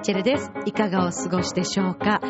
[0.00, 0.50] ッチェルです。
[0.64, 2.20] いかがお過ごしでしょうか？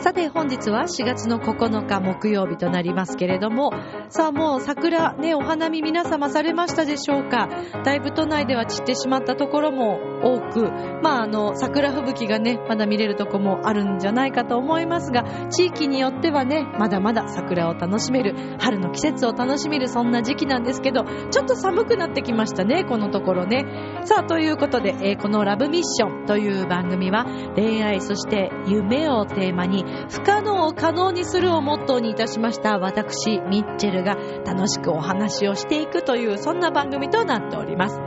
[0.00, 3.72] さて本日は4月の9日木曜日となりますけれども、
[4.08, 7.48] さあもう桜ね、お花見皆様されましたでしょうか？
[7.84, 10.70] だいぶ都内では散ってしまったところも多く、
[11.02, 23.64] まああの、桜吹雪がね、まだ見れるとこもあるんじゃないかと思いますが、地域によってはね、まだまだ桜を楽しめる、春の季節を楽しめるそんな時期なんですけど、ちょっと寒くなってきましたね、このところね。
[24.04, 37.99] さあ、ということで、えー、このラブミッションという番組は、恋愛そして夢をテーマに、不可能を可能にするをモットーにいたしました私、ミッチェルが楽しくお話をしていくという、そんな番組となっております。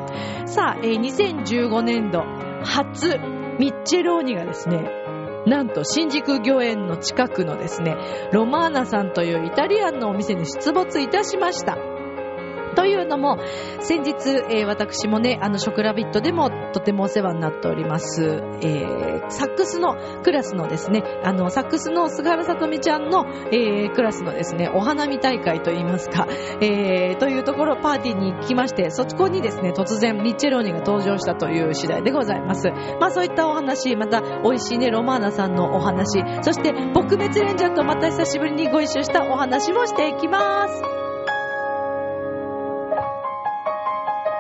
[0.54, 2.22] さあ、えー、2015年度
[2.64, 3.18] 初、
[3.58, 4.88] ミッチェローニがですね、
[5.48, 7.98] なんと新宿御苑の近くのですね、
[8.32, 11.76] ロマーナさんというイタリアンのお店に出没いたしました。
[12.76, 13.40] というのも、
[13.80, 26.28] 先日、えー、私もね、あの、ショクラビットでもとてもお世話になっております、えー、サックスのクラスのですね、あの、サックスの菅原さとみちゃんの、えー、クラスのですね、お花見大会といいますか、
[26.60, 32.70] えー、というところ、パーティーに行きまして、そこにですね、突然、ミッチェローニが登場したという次第でございます。
[33.00, 40.82] まあ、そういったお話、また、美味しいね、ロマーナさんのお話、そして、撲滅レンジャーとまた久しぶりにご一緒したお話もしていきます。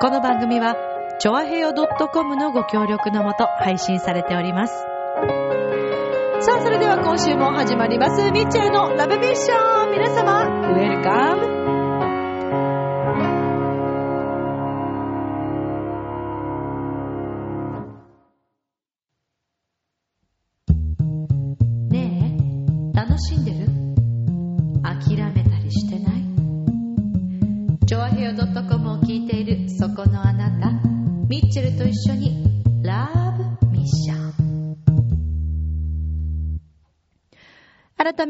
[0.01, 4.73] この番組は、ちょあへよ .com のご協力のもと配信されております。
[6.41, 11.52] さあ、それでは今週も始まります、ミッチェルのラブミッション皆様、ウェルカム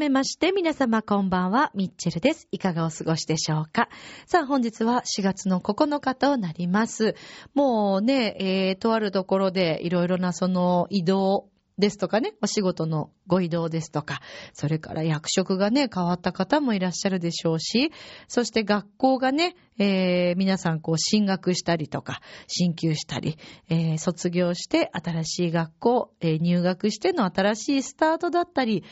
[0.04, 2.50] めまして、皆様こんばんは、ミッチェルです。
[2.52, 3.88] いかがお過ごしでしょうか？
[4.26, 7.16] さあ、本日は4月の9日となります。
[7.54, 11.48] もうね、えー、とあるところでいろいろなその移動、
[11.78, 14.20] ですとかね、お仕事のご移動ですとか、
[14.54, 17.92] それから役職がね、変わった方もいらっしゃるでしょうし、
[18.28, 23.38] そして学校がね、えー、皆さんこう進学したりとか、進級したり、
[23.70, 28.84] えー、卒業して新しい学校、えー、入学しての新しいスタートだったり、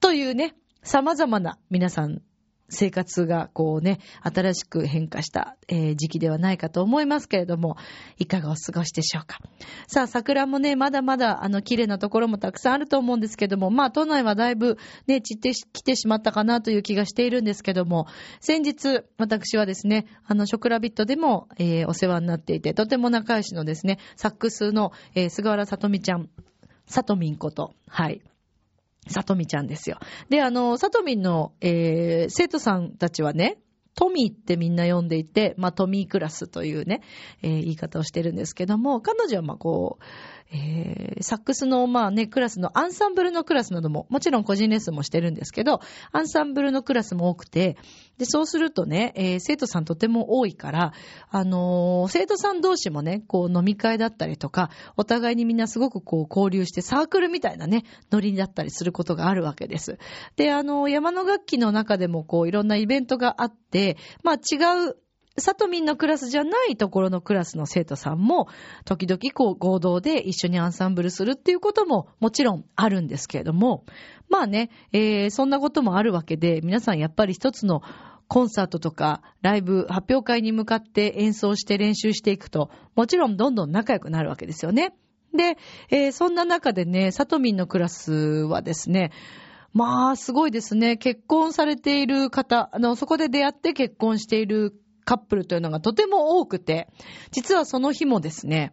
[0.00, 2.22] というね、様々な皆さん
[2.70, 7.76] 生活がこうね、新しく変化した、え、時期ではないかと思いますけれども、
[8.18, 9.38] いかがお過ごしでしょうか。
[9.86, 18.06] さあ、桜もね、まだまだあの綺麗なところもたくさんあると思うんですけども、まあ都内はだいぶね、散ってきてしまったかなという気がしているんですけども、
[18.40, 26.30] 先日私はですね、あの、ショクラビットでも、えー、お世話になっていて、とても仲良しのですね、サックスの、えー、菅原さとみちゃん、
[26.86, 28.22] さとみんこと、はい。
[29.08, 29.98] さとみちゃんですよ。
[30.28, 33.58] で、あの、さとみの、えー、生徒さんたちはね、
[33.94, 37.02] トミーってみんな呼んでいて、まあ、トミークラスというね、
[37.42, 40.04] えー、言い方をしてるんですけども、彼女はまこう、
[40.52, 45.80] えー、サックスの、まあね、クラスのアンサンブルのクラスなども、もちろん個人レッスンもしてるんですけど、
[46.12, 47.76] アンサンブルのクラスも多くて、
[48.18, 50.92] で、そうするとね、えー、生徒さんとても多いから、
[51.30, 59.98] あのー、生徒さん同士もね、こう飲み会だったりとか、お互いにみんなすごくこう交流してサークルみたいなね、ノリだったりすることがあるわけです。
[60.36, 64.96] で、あのー、山の楽器の中でもこういろんなイベントがあって、まあ違う
[65.38, 68.48] サトミンのクラスじゃないところのクラスの生徒さんも、
[68.84, 73.84] 時々こう合同で一緒にアンサンブルするっていうことももちろんあるんですけれども、
[74.28, 77.82] まあね、えー、そんなこともあるわけで、皆さんやっぱり一つの
[78.28, 84.94] コンサートとかライブ、発表会に向かって演奏して練習していくと、もちろんどんどん仲良くなるわけですよね。
[85.32, 85.58] で、
[85.90, 89.12] えー、そんな中でね、サトミンのクラスはですね、
[89.72, 90.96] まあ、すごいですね。
[90.96, 94.74] 結婚されている方、あの、そこで出会って結婚している
[95.10, 96.86] カップルというのがとても多くて、
[97.32, 98.72] 実はその日もですね、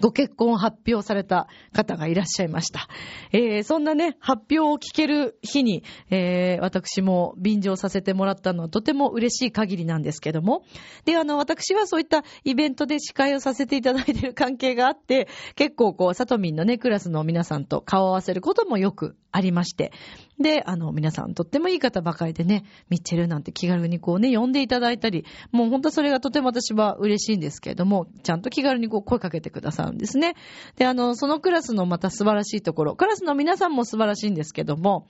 [0.00, 2.88] ご結婚を発表された方がいらっしゃいました。
[3.30, 10.64] えー、そんなね、発表を聞ける日に、えー、私も便乗させてもらったのはとても嬉しい限りなんですけども。
[11.04, 19.92] で、あの、私はそういったイベントで司会をさせていただいている関係があって、結構こう、サトミンのね、クラスの皆さんと顔を合わせることもよくありまして。
[20.40, 30.34] で、あの、皆さんとってもいい方ばかりでね、ミッチェルなんて気軽にこうね、呼んでいただいたり、もう本当それがとても私は嬉しいんですけれども、ちゃんと気軽にこう声かけてくださるんですね。
[30.76, 35.06] で、あの、そのクラスのまた素晴らしいところ、クラスの皆さんも素晴らしいんですけども、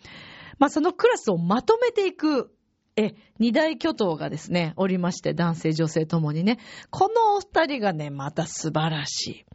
[0.58, 2.54] まあそのクラスをまとめていく
[2.96, 6.58] え、二大巨頭がですね、おりまして、男性、女性ともにね、
[6.90, 9.46] このお二人がね、また素晴らしい。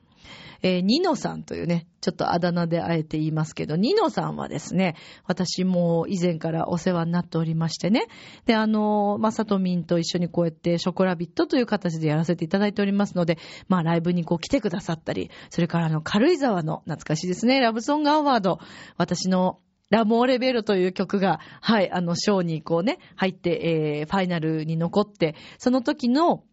[0.62, 4.96] えー、ニノさんというね、ちょっとあだ名であえて言いますけど、ニノさんはですね、
[5.26, 8.08] 私も以前からお世話になっておりましてね。
[8.46, 18.60] で、あの、まあ、サトミンと一緒にこうやってショコラビットという形でやらせていただいておりますので、まあ、ライブにこう来てくださったり、それからあの、軽井沢の懐かしいですね、ラブソングアワード、
[18.98, 19.60] 私の
[19.90, 26.44] ラモーレベルという曲が、はい、あの、ショーにこうね、入って、えー、ファイナルに残って、その時の、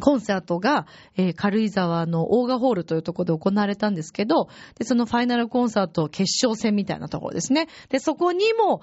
[0.00, 0.86] コンサートが、
[1.16, 4.48] えー、軽井沢のオーガホールというところで行われたんですけど、
[4.78, 7.68] で、そのファイナルコンサート決勝戦みたいなところですね。
[7.88, 8.80] で、そこにも、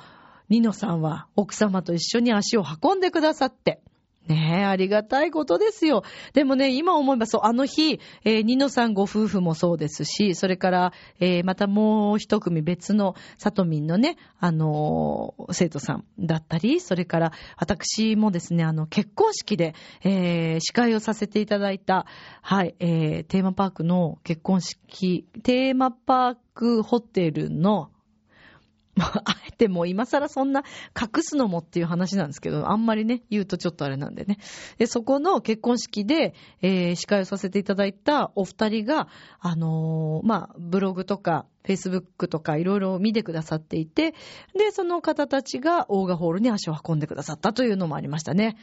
[0.49, 3.81] ニノさんは奥様と一緒に足を運んでくださって、
[4.27, 6.03] ねえ、ありがたいことですよ。
[6.33, 22.07] でもね、今思えばそう、あの日、えー、ニノさんご夫婦もそうですし、それから、えー、またもう一組別のサトミンのね、あのー、生徒さんだったり、それから私もですね、あの、結婚式で、えー、司会をさせていただいた、
[22.41, 27.91] はい、えー、テーマパークの結婚式、テーマパークホテルの、
[28.99, 30.63] あえてもう今更そんな
[30.99, 34.37] 隠すのもっていう話なんですけど、あんまりね、言うとちょっとあれなんでね。
[34.77, 39.07] で、そこの結婚式で、えー、司会をさせていただいたお二人が、
[39.39, 44.11] あのー、まあ、ブログとか、フェイスブックとかいろいろ見てくださっていて、
[44.55, 48.55] で、その方たちがオーガホールに足を運んでくださったというのもありましたね。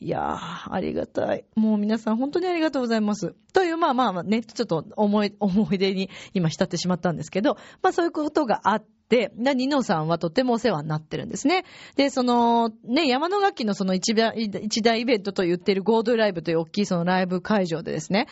[0.00, 1.44] いやー、ありがたい。
[1.56, 3.34] もう皆さん本当にありがとうございます。
[3.52, 11.64] という、まあまあね、ちょっと思い、思い出に今浸ってしまったんですけど、まあそういうことがあって、で、ニノさんはとてもお世話になってるんですね。
[11.96, 18.26] で、その、ね、山の楽器のその一大一大イベントと言ってるゴードライブという大きいそのライブ会場でですね、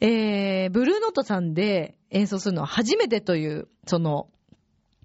[0.00, 4.28] えー、ブルーノートさんで演奏するのは初めてという、その、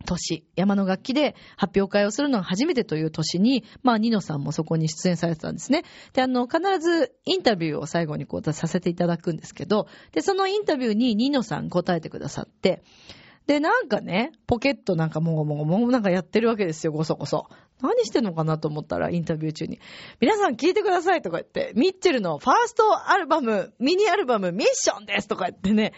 [0.06, 5.84] 年、山の楽器で発表会をするのが初めてという年に、まあ、ニノさんもそこに出演されてたんですね。
[6.14, 12.82] で、あの、必ずインタビューを最後にこうさせていただくんですけど、で、そのインタビューにニノさん答えてくださって、
[13.52, 17.48] で、なんかね、ポケットなんかもごもごもごなんかやってるわけですよ、ごそごそ。
[17.82, 19.82] 何してんのかなと思ったら、インタビュー中に。
[20.22, 25.92] 皆さん聞いてくださいとか言って、ミッチェルのファーストアルバム、ミニアルバム、ミッションですとか言ってね、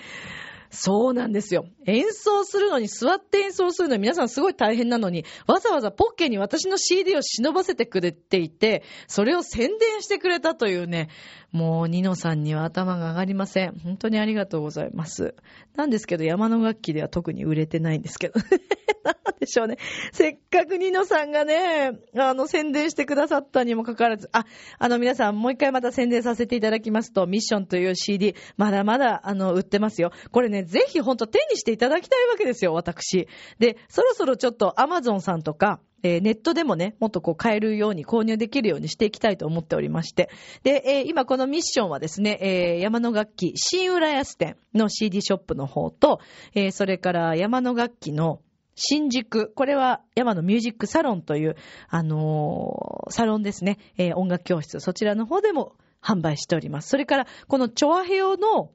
[0.72, 1.68] そうなんですよ。
[1.86, 11.10] 演奏するのに、座って演奏するのに皆さんすごい大変なのに、わざわざポッケに私の CD を忍ばせてくれていて、それを宣伝してくれたというね、
[11.54, 13.80] もう、ニノさんには頭が上がりません。
[13.84, 15.36] 本当にありがとうございます。
[15.76, 18.40] なんですけど、山の楽器では特に売れてないんですけど。
[19.06, 19.78] なんでしょうね。
[20.14, 24.46] せっかくニノさんがね、あの、宣伝してくださったにもかかわらず、あ、
[24.80, 30.12] あの、皆さん、もう一回また宣伝させていただきますと、ミッションという CD、まだまだ、あの、売ってますよ。
[30.32, 33.28] これね、ぜひほんと手にしていただきたいわけですよ、私。
[33.60, 40.30] で、そろそろちょっと Amazon さんとか、えー、ネットでもね、もっとこう買えるように購入できるようにしていきたいと思っておりまして。
[40.64, 46.20] で、えー、今このミッションはですね、えー、山の楽器、新浦安店の CD ショップの方と、
[46.54, 48.42] え、それから山の楽器の
[48.76, 51.56] 新宿、これは山のミュージックサロンという、
[51.90, 56.90] あのー、サロンですね、えー、音楽教室、そちらの方でも販売しております。
[56.90, 58.72] それから、このチョアヘオの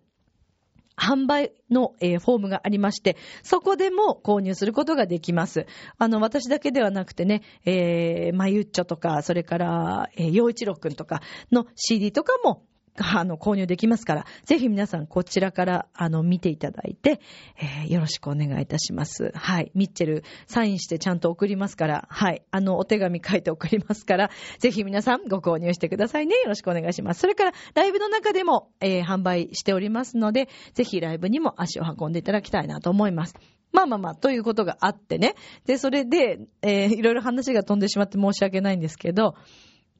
[0.98, 5.66] 販売の、えー、フォームがありまして、そこでも購入することができます。
[5.96, 12.64] あの、私だけではなくてね、えー、まゆっちょとか、それから、えー、洋一郎くんとかの CD とかも
[12.98, 17.20] あの、購入できますから、ぜひ皆さんこちらから、あの、見ていただいて、
[17.58, 19.32] えー、よろしくお願いいたします。
[19.34, 19.70] はい。
[19.74, 22.42] ミッチェル、サインしてちゃんと送りますから、はい。
[22.50, 26.36] あの、お手紙書いて送りますから、ぜひ皆さんご購入してくださいね。
[26.36, 27.20] よろしくお願いします。
[27.20, 33.34] それから、ライブの中でも、えー、販売しておりますので、ぜひライブにも足を運んでいただきたいなと思います。
[33.72, 35.34] まあまあまあ、ということがあってね。
[35.66, 39.34] で、それで、えー、いろいろ話が飛んでしまって申し訳ないんですけど、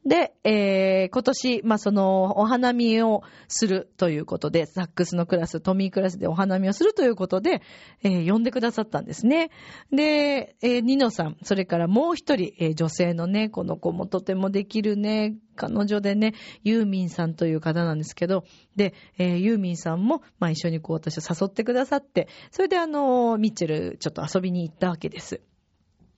[0.06, 7.62] で、えー、今年、まあ、その、お花見をするということで、サックスのクラス、トミークラスでお花見をするということで、
[8.02, 9.50] えー、呼んでくださったんですね。
[9.92, 18.44] で、えー、ニノさん、それからもう一人、えー、女性のね、この子もとてもできるね、彼女でね、ユーミンさんという方なんですけど、
[18.76, 25.40] で、えー、ユーミンさんも、まあ、一緒にこう私を誘ってくださって、それであの、ミッチェル、ちょっと遊びに行ったわけです。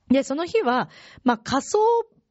[0.09, 0.91] で、その日は、
[1.25, 1.79] まあ、仮想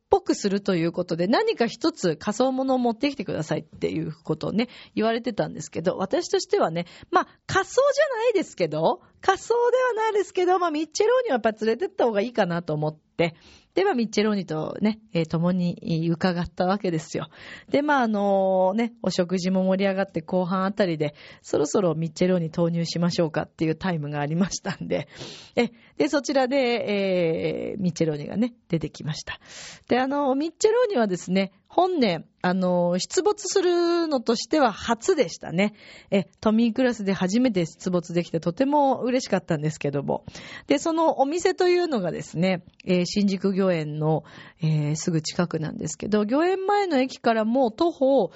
[0.09, 13.35] ぽくするということで、何か一つ仮想物を持ってきてくださいっていうことをね、言われてたんですけど、私としてはね、まあ、仮想じゃないですけど、仮想ではないですけど、まあ、ミッチェローにはやっぱ連れてった方がいいかなと思って、
[13.79, 17.29] で、まあ、ミッチェローニとね、えー、共に伺ったわけですよ。
[17.69, 25.07] で、まあ、あのー、ね、お食事も盛り上がって後半あたりで、そろそろミッチェローニ投入しましょうかっていうタイムがありましたんで、
[25.55, 29.39] え、で、そちらで、えー、ミッチェローニがね、出てきました。
[29.87, 35.75] で、あの、ミッチェローニはですね、本年、あの、出没するのとしては初でしたね。
[36.09, 40.25] え、トミークラスで初めて出没できてとても嬉しかったんですけども。
[40.65, 44.23] で、そのお店というのがですね、えー、新宿御苑の、
[44.61, 48.31] えー、すぐ近くなんですけど、御苑前の駅からもう徒歩、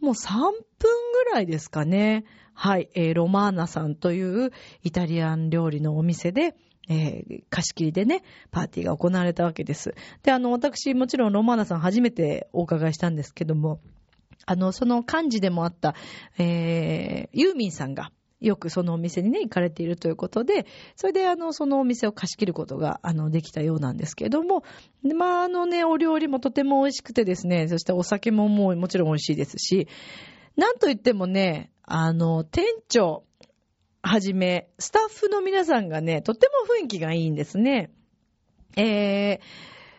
[0.00, 2.24] もう3分ぐらいですかね。
[2.58, 4.50] はい、えー、ロマーナさんという
[4.82, 6.56] イタリアン料理のお店で、
[6.88, 9.94] えー、貸し切りでね、パーティーが行われたわけです。
[10.22, 13.80] で、あの、私、もちろんロマーナさん初めてお伺いしたんですけども、
[14.46, 15.94] あの、その幹事でもあった、
[16.38, 18.10] えー、ユーミンさんが、
[18.40, 24.62] よくそのお店にね、行かれているということで、それであの、そのお店を貸し切ることが、あの、できたようなんですけれども、
[25.02, 29.88] まあ、あのね、お料理もとても美味しくてですね、そしてお酒ももうもちろん美味しいですし、
[30.56, 33.24] なんといってもね、あの、店長、
[34.02, 37.92] はじめ、スタッフの皆さんがね、とっても雰囲気がいいんですね。
[38.76, 39.40] えー、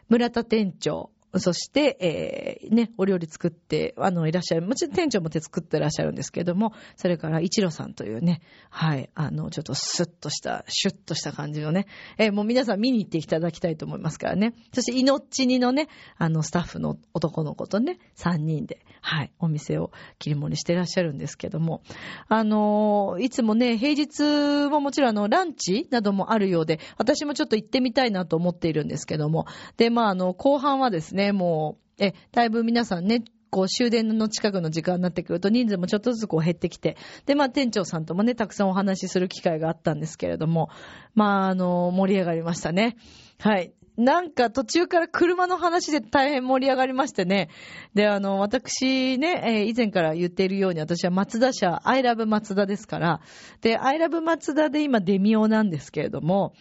[0.10, 4.66] 村田店長、そして、えー、ね、お料理作って、あの、いらっしゃる。
[4.66, 14.54] もちろん店長も手作ってらっしゃるんですけども、それから、一路さんというね、はい、あの、ちょっとスッとした、シュッとした感じのね、えー、もう皆さん見に行っていただきたいと思いますからね。
[14.74, 21.82] そして、命にのね、あの、スタッフの男の子とね、3人で、はい、お店を切り盛りしてらっしゃるんですけども、
[22.30, 40.70] あの、いつもね、平日ももちろんあの、ランチなどもあるようで、私もちょっと行ってみたいなと思っているんですけども、で、まあ、あの、後半はですね、ね、もう、え、だいぶ皆さんね、こう終電の近くの時間になってくると人数もちょっとずつこう減ってきて、で、まあ店長さんともね、たくさんお話しする機会があったんですけれども、
[41.16, 42.98] まああの、盛り上がりましたね。
[43.40, 43.74] はい。
[43.98, 47.50] なんか途中から車の話で大変盛り上がりましてね。
[47.96, 53.22] で、あの、私ね、えー、以前から言っているように私は松田社、アイラブ松田ですから、
[53.62, 56.54] で、アイラブ松田で今デミオなんですけれども、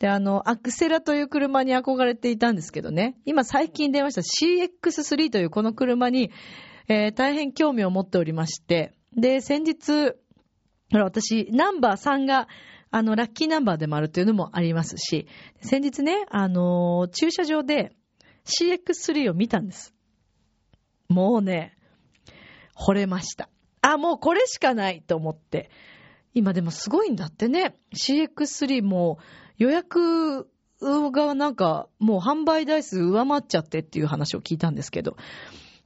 [0.00, 6.30] で、あの、アクセラという車に憧れていたんですけどね、今最近出ました CX3 というこの車に、
[6.88, 10.12] えー、大変興味を持っておりまして、で、先日、
[10.92, 12.48] 私、ナンバー3が、
[12.92, 15.26] あの、ラッキーナンバーでもあるというのもありますし、
[15.62, 17.96] 先日ね、あの、駐車場で
[18.44, 19.94] CX3 を見たんです。
[21.08, 21.74] もうね、
[22.76, 23.48] 惚れました。
[23.80, 25.70] あ、もうこれしかないと思って。
[26.34, 27.78] 今でもすごいんだってね。
[27.94, 29.18] CX3 も
[29.56, 30.46] 予約
[30.80, 35.16] がなんかもう販売台数上回っちゃってっていう話を聞いたんですけど。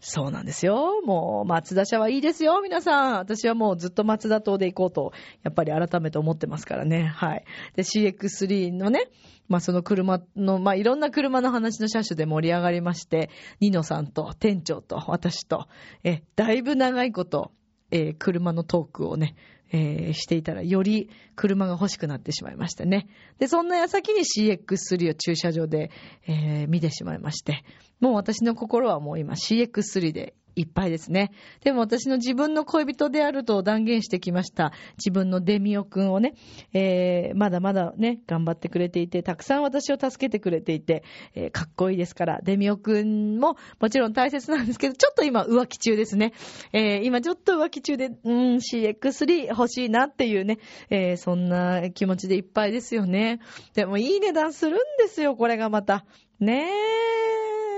[0.09, 1.01] そうなんですよ。
[1.05, 3.19] もう、松田社はいいですよ、皆さん。
[3.19, 7.07] 私はもうずっと松田島で行こうと、やっぱり改めて思ってますからね。
[7.07, 7.45] はい。
[7.75, 9.09] で、CX3 のね、
[9.49, 15.67] まあその車の、まあいろんな車の話の車種で盛り上がりまして、ニノさんと店長と私と、
[16.05, 17.51] え、だいぶ長いこと、
[17.91, 19.35] えー、車のトークをね、
[19.73, 23.09] えー、していたら、より車が欲しくなってしまいましたね。
[23.39, 25.91] で、そんな矢先に CX3 を駐車場で、
[26.27, 27.65] えー、見てしまいまして、
[28.01, 31.31] もう私の心はもう今 CX3 でいっぱいですね。
[31.63, 34.73] でも私の自分の恋人であると断言してきました。
[34.97, 36.35] 自分のデミオくんをね、
[36.73, 46.33] えー、まだまだね、頑張ってくれていて、たくさん私を助けてくれていて、えー、かっこいいですから、デミオくんももちろん大切なんですけど、ちょっと今浮気中ですね。
[46.73, 50.59] えー、今ちょっと浮気中で、うん、CX3 欲しいなっていうね、
[50.89, 53.41] えー、そんな気持ちでいっぱいですよね。
[53.75, 56.07] でもいい値段するんですよ、これがまた。
[56.41, 56.71] ね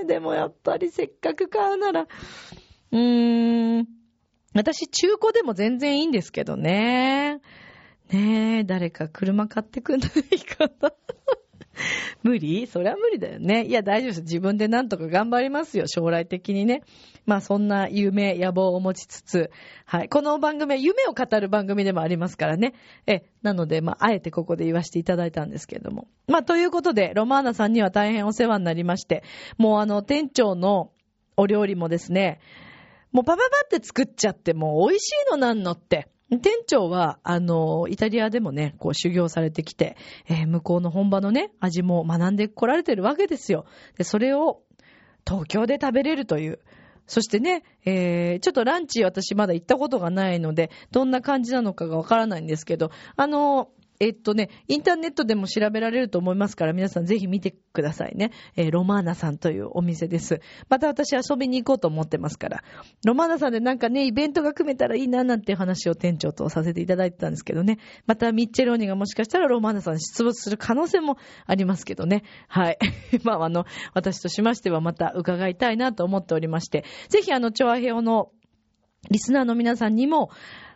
[0.03, 0.05] え。
[0.05, 2.07] でもやっぱりせっかく買うなら、
[2.93, 3.87] うーん。
[4.55, 7.41] 私、中古でも全然いいんですけどね。
[8.11, 10.93] ねえ、誰か車買ってくんないかな。
[12.23, 12.67] 無理？
[12.67, 13.65] それは無理だよね。
[13.65, 14.23] いや、大丈夫です。
[14.23, 15.87] 自分でなんとか頑張りますよ。
[15.87, 16.83] 将来的にね。
[17.27, 19.51] まあ、そんな夢、野望を持ちつつ、
[19.85, 20.09] はい。
[20.09, 22.75] この番組は夢を語る番組でもありますからね。
[23.07, 26.09] え、なので、まあ、あえてここで言わせていただいたんですけれども。
[26.27, 29.23] まあ、ということで、ロマーナさんには大変お世話になりまして、
[29.57, 30.91] もうあの、店長の
[31.37, 32.41] お料理もですね、
[33.13, 36.09] もうパパパって作っちゃってもう美味しいのなんのって。
[36.31, 39.97] 店長は、あの、イタリアでもね、こう修行されてきて、
[40.29, 43.65] えー、向こうの本場のね、味も学んでこられてるわけですよ。
[43.97, 44.61] で、それを
[45.27, 46.61] 東京で食べれるという。
[47.07, 58.31] そしてね、えー、ちょっとランチ私まだ行ったことがないので、どんな感じなのかがわからないんですけど、あの、えっとね、インターネットでも調べられると思いますから、皆さんぜひ見てくださいね。
[58.57, 60.41] えー、ロマーナさんというお店です。
[60.69, 62.63] また私遊びに行こうと思ってますから。
[63.05, 67.79] ロマーナさんでなんかね、イベントが組めたらいいななんて話を店長とさせていただいてたんですけどね。
[68.07, 72.23] またミッチェローニがもしかしたらロマーナさん出没する可能性もありますけどね。
[72.47, 72.79] はい。
[73.25, 73.65] まあ、あの、
[73.95, 78.31] 私としましてはまた伺いたいなと思っておりまして、ぜひあの、チョアヘオの
[79.11, 80.31] リスナーの皆さんにも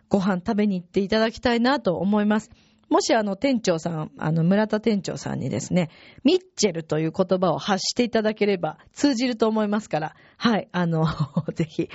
[0.09, 2.51] ご飯食べに行っていただきたいなと思います。
[2.93, 5.89] もしあの店長さん、あの村田店長さんにですね、
[6.25, 11.07] ミッチェルという言葉を発していただければ通じると思いますから、はい、あの、
[11.57, 11.89] ぜひ、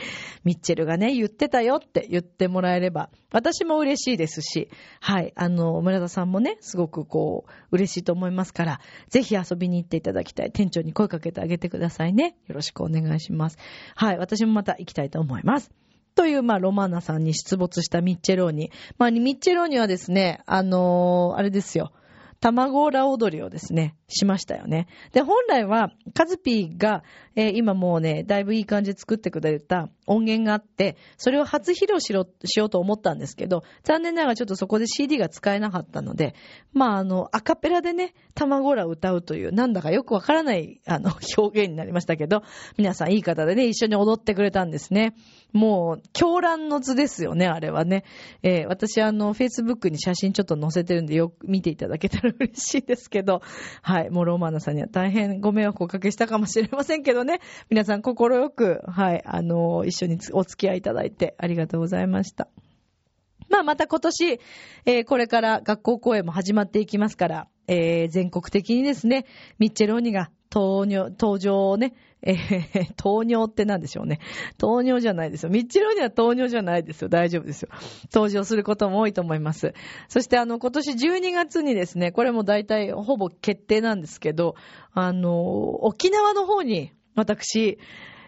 [0.43, 10.51] ミッチェルがね、言ってたよって言ってもらえれば、私も嬉しいですし、はい、あの、村田さんもね、すごくこう、嬉しいと思いますから、ぜひ遊びに行っていただきたい。
[10.51, 12.35] 店長に声かけてあげてくださいね。
[12.47, 13.59] よろしくお願いします。
[13.95, 15.69] はい、私もまた行きたいと思います。
[16.17, 18.71] という、まあ、ロマーナさんに出没したミッチェローニ。
[18.97, 21.91] まあ、ミッチェローニはですね、あのー、あれですよ。
[22.39, 24.87] 卵ラ踊りをですね、しましたよね。
[25.11, 27.03] で、本来は、カズピーが、
[27.35, 36.35] えー、今もうね、だいぶいい感じで作ってくれた音源があって、それを初披露しろ、しようと思ったんですけど、残念ながらちょっとそこで CD が使えなかったので、
[36.71, 42.43] まあ、あの、アカペラでね、卵裏を歌うという、なんだかよくわからない、あの、 表現になりましたけど、
[42.77, 45.15] 皆さんいい方でね、一緒に踊ってくれたんですね。
[45.51, 48.05] もう、狂乱の図ですよね、あれはね。
[48.41, 53.41] えー、私、あの、Facebook に写真ちょっと載せてるんで、よく見ていただけたら嬉しいですけど、
[53.81, 57.39] はい、もうローマーナさんには大変ご迷惑をおかけしたかもしれませんけどね、
[57.69, 62.47] 皆さん心よく、はい、あの、一緒にお付き合いいただいてありがとうございました。
[63.49, 64.39] まあ、また今年、
[64.85, 69.25] えー、これから学校公演も始まっていきますから、えー、全国的にですね、
[69.59, 74.19] ミッチェローニが、登場をね、えー、糖尿って何でしょうね。
[74.57, 75.49] 糖尿じゃないですよ。
[75.49, 77.09] ミッチローには糖尿じゃないですよ。
[77.09, 77.69] 大丈夫ですよ。
[78.13, 79.73] 登場することも多いと思います。
[80.07, 84.55] そしてあの、今年12月にですね、これも大体ほぼ決定なんですけど、
[84.93, 87.77] あの、沖縄の方に私、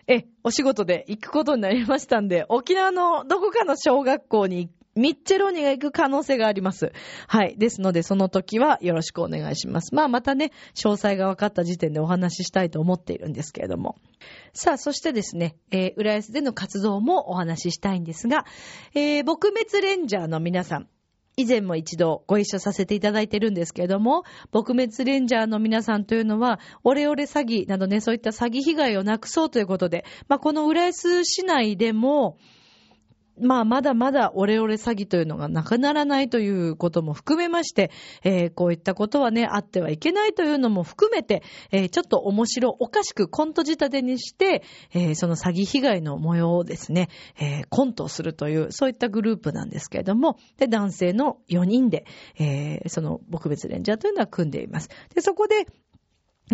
[0.08, 6.92] え、お仕事で行くことになりましたんで、沖縄のどこかの小学校に行ミッチェローニが行く可能性があります。
[7.28, 7.56] はい。
[7.58, 9.96] ですので、その時はよろしくお願いします。
[9.96, 13.96] まあ、またね、詳細が分かった時点でお話ししたいと思っているんですけれども。
[14.54, 18.46] さあ、そしてですね、えー、浦安での活動もお話ししたいんですが、
[18.94, 20.88] えー、撲滅レンジャーの皆さん、
[21.40, 32.38] 以前も一度ご一緒させていただいてるんですけれども、撲滅レンジャーの皆さんというのは、オレオレ詐欺などね、そういった詐欺被害をなくそうということで、まあ、この浦安市内でも、
[33.42, 37.92] まあ、まだまだオレオレ詐欺というのがなくならないということも含めまして、
[38.24, 52.06] えー、こういったことはね、あってはいけないというのも含めて、えー、ちょっと面白おかしくコント仕立てにして、えー、その詐欺被害の模様をですね、えコントするという、そういったグループなんですけれども、で、男性の4人で、
[52.40, 54.90] えその撲滅レンジャーというのは組んでいます。
[55.14, 55.66] で、そこで、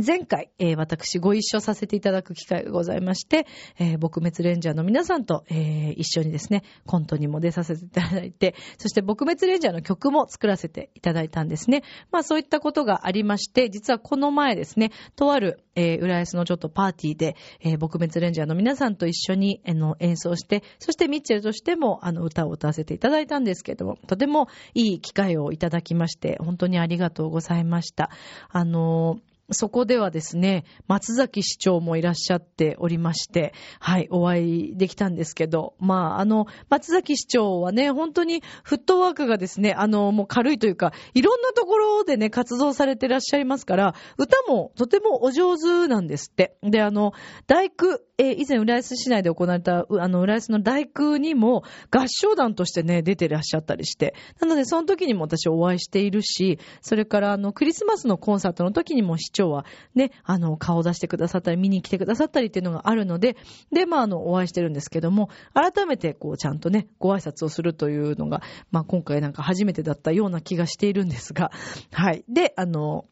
[0.04, 3.48] 前回、えー、私ご一緒させていただく機会がございまして、
[3.80, 11.84] えー、撲滅レンジャーの皆さんと、えー、一緒にですね、コントにも出させていただいて、そして撲滅レンジャーの曲も作らせていただいたんですね。
[12.12, 28.10] まあそういったことがありまして、実はこの前ですね、とある、えー、浦安のちょっとパーティーで、えー、撲滅レンジャーの皆さんと一緒に、あの、演奏して、そしてミッチェルとしても、あの、歌を歌わせていただいたんですけれども、とてもいい機会をいただきまして、本当にありがとうございました。
[28.50, 46.58] あのーそこではですね、松崎市長もいらっしゃっておりまして、はい、お会いできたんですけど、まあ、あの、松崎市長はね、本当にフットワークがですね、あの、もう軽いというか、いろんなところでね、活動されてらっしゃいますから、歌もとてもお上手なんですって。
[46.64, 47.14] で、あの、
[47.46, 63.36] 大工、え、以前浦安市内で行われた、あの、浦安の大工にも合唱団としてね、出てらっしゃったりして、なのでその時にも私お会いしているし、それからあの、クリスマスのコンサートの時にも市長はね、あの、顔を出してくださったり、見に来てくださったりっていうのがあるので、
[63.72, 71.52] で、まあ、あの、お会いしてるんですけども、改めてこう、ちゃんとね、ご挨拶をするというのが、まあ、今回なんか初めてだったような気がしているんですが、
[71.92, 72.24] はい。
[72.30, 73.06] で、あの、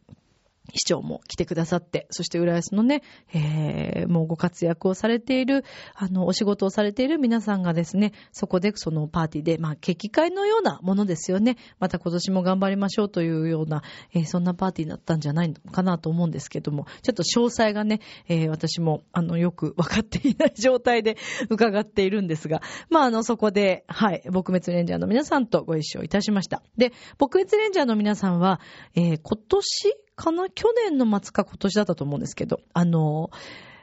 [0.71, 11.57] 市長も来てくださって、そして浦安のね、えー、もうご活躍をされている、あの、お仕事をされている皆さんがですね、そこでそのパーティーで、まあ、決起会のようなものですよね。
[11.79, 17.99] また今年も頑張りましょうというような、えー、そんなパーティーだったんじゃないのかなと思うんですけども、ちょっと詳細がね、
[18.29, 21.17] えー、私も、あの、よくわかっていない状態で
[21.49, 26.63] 伺っているんですが、まあ、あの、そこで、はい、撲滅レンジャーの皆さんとご一緒いたしました。
[26.77, 28.61] で、撲滅レンジャーの皆さんは、
[28.95, 30.49] え、今年かな？
[30.49, 33.31] 去年の末か今年だったと思うんですけど、あの、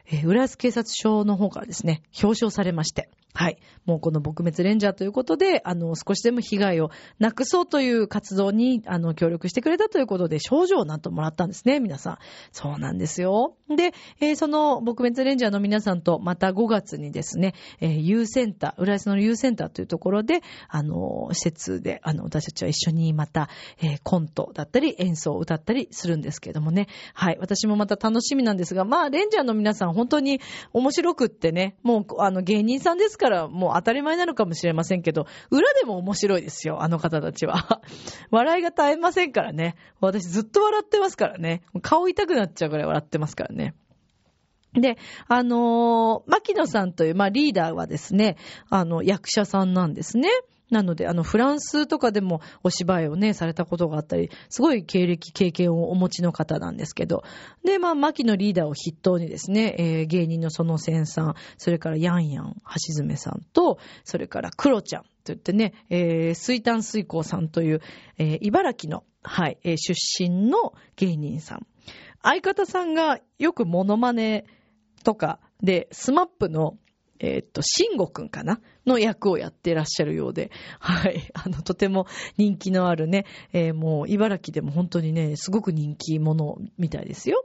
[0.06, 3.58] えー、浦安警察署の方からですね、表彰されまして、はい。
[3.86, 12.18] もうこの撲滅レンジャーということで、あの、少しでも被害をなくそうという活動に、あの、協力してくれたということで、賞状をなんともらったんですね、皆さん。
[12.50, 13.56] そうなんですよ。
[13.68, 23.48] で、えー、その撲滅レンジャーの皆さんと、また5月にですね、えー、U センター、浦安の U センターというところで、あの、施設で、あの、私たちは一緒にまた、
[23.80, 26.88] えー、コントだったり、演奏を歌ったりするんですけどもね。
[27.14, 27.38] はい。
[27.40, 30.40] 私もまた楽しみなんですが、まあ、レンジャーの皆さん、本当に
[30.72, 37.80] 面白くってね、もう、あの、芸人さんですからもう当たり前なのかもしれませんけど、裏でも面白いですよ、あの方たちは。
[38.32, 39.76] 笑いが絶えませんからね。
[40.00, 41.62] 私ずっと笑ってますからね。
[41.82, 43.74] 顔痛くなっちゃうぐらい笑ってますからね。
[44.72, 44.96] で、
[45.28, 48.36] あのー、牧野さんという、まあ、リーダーはですね、
[48.68, 50.30] あの、役者さんなんですね。
[50.70, 57.24] なので、あの、フランスとかでもお芝居をね、されたことがあったり、すごい経歴、経験をお持ちの方なんですけど、
[57.64, 62.54] で、まあ、牧野リーダーを筆頭にですね、えー、芸人のそのんさん、それからヤンヤン、
[62.88, 67.80] 橋爪さんと、それからクロちゃんと言ってね、えー、水炭水耕さんという、
[68.18, 71.66] えー、茨城の、はい、えー、出身の芸人さん。
[72.22, 74.44] 相方さんがよくモノマネ
[75.04, 76.76] とかで、 SMAP の、
[77.20, 78.60] えー、っと、シンゴくんかな？
[78.86, 81.30] の役をやってらっしゃるようで、はい。
[81.34, 82.06] あの、とても
[82.36, 87.44] 人気のあるね、えー、もう、茨城でも本当にね、すごく人気者みたいですよ。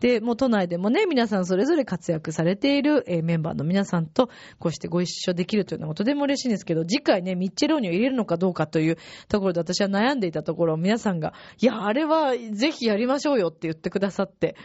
[0.00, 8.96] で、もう都内でもね、皆さんそれぞれ活躍されている、えー、メンバーの皆さんと、こうしてご一緒できるというのはとても嬉しいんですけど、次回ね、ミッチェローニを入れるのかどうかという
[9.28, 14.56] ところで私は悩んでいたところ、皆さんが、いや、あれはぜひやりましょうよって言ってくださって、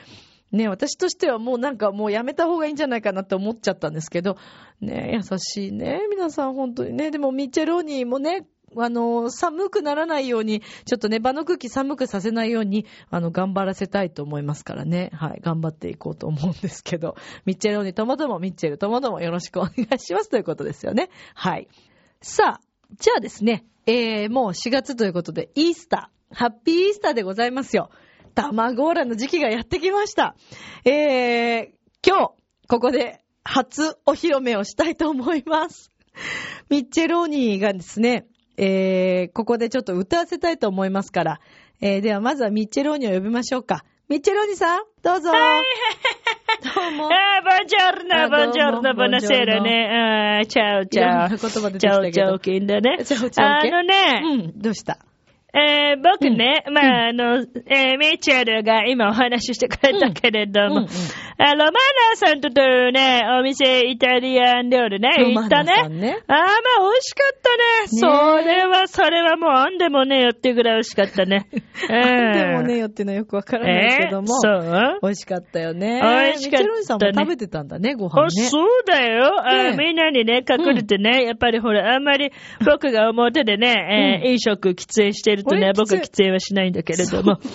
[0.55, 4.37] ね、私としてはもうなんかもうやめた方がいいんじゃないかなって思っちゃったんですけど、
[4.81, 7.11] ね、優しいね、皆さん本当にね。
[7.11, 15.11] でもミッチェローニーもね、あの、寒くならないように、ちょっとね、場の空気寒くさせないように、あの、頑張らせたいと思いますからね。
[15.13, 17.15] はい、頑張っていこうと思うんですけど、
[17.45, 21.09] ミッチェローニーともども、ミッチェルともどもよろしくお願いしますということですよね。
[21.35, 21.67] はい。
[22.21, 22.61] さあ、
[22.99, 27.89] じゃあですね、えー、もう4月ということで、イースター、ハッピーイースターでございますよ。
[28.35, 30.35] 卵ーラの時期がやってきました。
[30.83, 31.67] えー、
[32.05, 32.31] 今日、
[32.67, 35.89] ここで初お披露目をしたいと思います。
[36.69, 41.39] ミッチェローニーがですね、えー、ここでちょっと歌わせたいと思いますから、
[41.81, 43.83] えー、ではまずはミッチェローニーを呼びましょうか。
[44.07, 45.31] ミッチェローニーさん、どうぞ。
[45.33, 45.63] はい。
[46.63, 47.05] どうも。
[47.11, 50.39] ああ、ボンジョルノ、ボンジョルノ、ボナセーラね。
[50.39, 51.29] ああ、チャオチャオ。
[51.29, 53.03] 言葉 でチャオチャオキンだね。
[53.03, 53.75] チャオチャオキン。
[53.75, 54.21] あのね。
[54.23, 54.99] うん、どうした？
[55.55, 60.89] えー、僕ね、うん、まあ、あの、えー、ミッチェルが今お話ししてくれたけれども、うんうんうん、
[61.37, 61.71] あロマー
[62.11, 65.87] ナさんととね、お店イタリアン料理ね、行ったね。
[65.87, 66.49] ねああ、まあ、
[66.81, 67.87] 美味しかったね。
[67.87, 71.47] それは、それはもう、あんでもねよっていうぐらい美味しかったね。
[71.89, 76.01] あんでもねよっていうのはよくわからないけども、えー、そう美味しかったよね。
[76.01, 76.65] 美味しかった、ね。
[76.65, 78.29] ミッチェルさんも食べてたんだね、ご飯ね。
[78.49, 79.43] そうだよ。
[79.43, 82.31] ね、あみんなにね、隠れてね、やっぱりほら、あんまり
[82.65, 87.39] 僕が表でね、えー、飲食喫煙してるとね、僕は喫煙はしないんだけれども。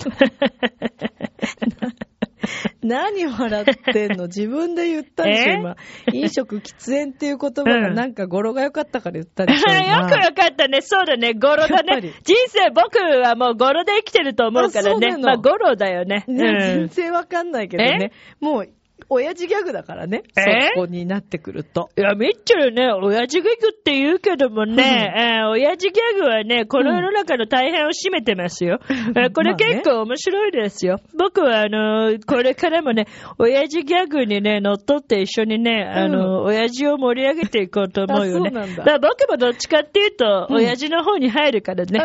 [2.83, 4.25] 何笑ってんの？
[4.25, 5.75] 自分で言ったでしょ、今。
[6.13, 9.71] 飲食喫煙っていう言葉がなんか語呂が良かったから言ったでしょ。
[9.71, 10.81] よくよかったね。
[10.81, 11.33] そうだね。
[11.33, 12.13] 語呂だね。
[12.23, 15.17] 人生僕はもう語呂で生きてると思うからね。
[15.17, 16.25] まあ語呂だよね。
[16.27, 18.11] ね、全然わかんないけどね。
[18.39, 18.69] もう
[19.13, 20.23] 親父ギャグだからね。
[20.37, 20.69] え？
[20.73, 21.89] そこになってくると。
[21.97, 28.79] いや、ミッチェルね、親父ギャグって言うけどもね、えー、親父ギャグはね、この世の中の大半を占めてますよ。
[28.89, 31.01] うん、これ結構面白いですよ。
[31.19, 38.49] 僕はあの、これからもね、親父ギャグにね、乗っ取って一緒にね、あの、うん、親父を盛り上げていこうと思うよね。
[38.49, 38.83] そうなんだ。
[38.85, 41.99] だ僕もどっちかっていうと、親父の方に入るからね。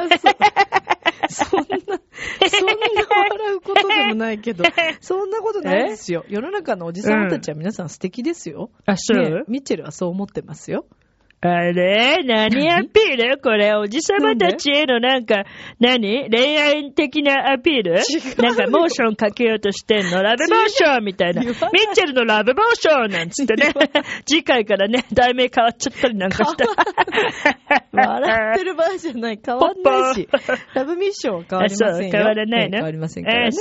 [1.29, 2.75] そんな、そんな
[3.09, 4.65] 笑うことでもないけど、
[5.01, 6.25] そんなことないですよ。
[6.29, 8.71] 世の中のおじさんたちは皆さん素敵ですよ。
[8.87, 10.87] あ、そう、ね、ミッチェルはそう思ってますよ。
[11.43, 12.25] あれ？
[12.25, 13.39] 何アピール？
[13.39, 15.45] これ、おじさまたちへのなんか、
[15.79, 16.31] 何？
[16.31, 18.01] 恋愛的なアピール？
[18.43, 21.43] なんかモーションかけようとしてんのラブモーションみたいな。
[21.43, 21.55] ミッ
[21.93, 23.73] チェルのラブモーションなんつってね。
[24.25, 26.65] 次回からね、題名変わっちゃったりなんかした。
[27.93, 29.41] 笑ってる場合じゃない。
[29.45, 30.29] 変わんないし。
[30.75, 31.95] ラブミッションは変わりませんよ。
[31.97, 33.57] そう、変わらないの、変わりませんからね。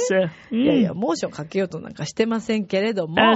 [0.52, 3.16] うん、いやいや、モーションかけようとなんかしてませんけれども。
[3.16, 3.34] ね。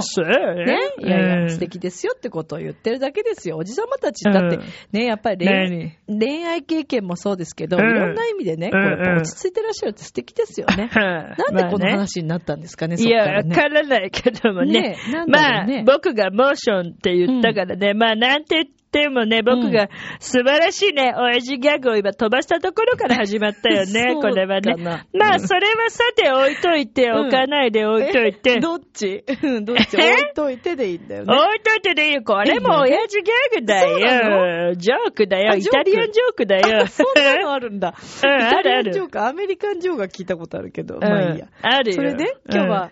[0.98, 3.58] いやいや、素敵ですよってことを言ってるだけですよ。
[3.58, 4.58] おじさまたちだって、
[4.92, 10.90] ね、やっぱり恋恋愛経験もそうですけど、いろんな意味でね、これ落ち着いてらっしゃるって素敵ですよね。
[10.94, 14.96] なんでこの話になったんですかね、いや、わからないけどもね。
[15.26, 24.74] まあ、僕がモーションって言ったからね、まあ、なんて言ってでもね、僕が素晴らしいね、親父ギャグを今飛ばしたところから始まったよね、 これはね。
[24.76, 28.58] まあ、それはさて置いといて、置かないで置いといて。
[28.58, 29.24] どっち？
[29.62, 29.96] どっち？
[29.96, 31.34] 置いといてでいいんだよね。
[31.34, 32.22] 置いといてでいいよ。
[32.22, 34.74] これも親父ギャグだよ。
[34.74, 35.54] ジョークだよ。
[35.54, 36.86] イタリアンジョークだよ。
[36.88, 37.94] そんなのあるんだ。
[38.24, 38.92] うん、あるある。
[38.92, 41.46] ジョーク、アメリカンジョークは聞いたことあるけど、まあいいや。
[41.62, 41.94] あるよ。
[41.94, 42.90] それで、今日は、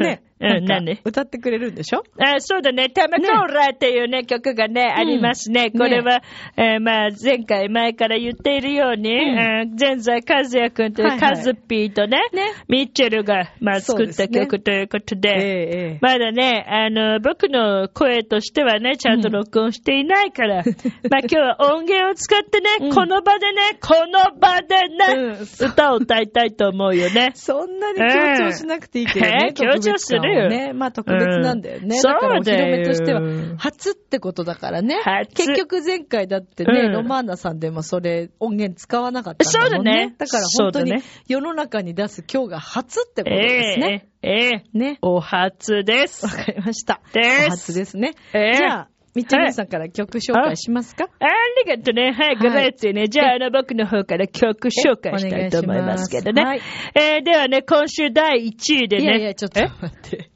[0.00, 2.02] ね、うん、なん何か歌ってくれるんでしょ？
[2.18, 2.90] あそうだね。
[2.90, 5.70] タマコーラっていうね、曲がね、ありますね。
[5.70, 6.22] これは、
[6.56, 12.52] えーまあ、前回前から言っているように、えー前在和也くんというカズピーとね、ね。
[12.68, 20.56] ミッチェルが、まあ、作った曲ということで、まだね、あの、僕の声としてはね、ちゃんと録音していないから、
[21.10, 22.94] まあ今日は音源を使ってね、うん。
[22.94, 25.66] この場でね、この場でね、うん。
[25.70, 27.30] 歌を歌いたいと思うよね。
[27.34, 29.38] そんなに強調しなくていいけどね。
[29.46, 30.72] ええ強調するよ特別感をね。
[30.72, 31.96] まあ特別なんだよね。
[31.96, 33.20] うんだからお披露目としては
[33.58, 35.00] 初ってことだからね。
[35.02, 44.08] 初結局前回だってね、うんロマーナさんでもそれ音源使わなかったんだもんそうだねだから本当に世の中に出す今日が初ってことですね。
[44.22, 44.98] ええええね。
[45.02, 46.32] お初ですわ。
[46.32, 47.00] かりました。
[47.12, 48.14] ですお初ですね。
[48.34, 51.08] ええじゃあ、みっちゃんさんから曲紹介しますか？
[51.20, 51.26] あ
[51.64, 52.12] りがとうね。
[52.12, 53.08] はい、グレーツね。
[53.08, 56.42] じゃあ、あの、僕の方から曲紹介したいと思いますけどね。
[56.42, 59.02] えお願いしえーではね、今週第1位でね。
[59.02, 60.30] いやいや、ちょっと待って。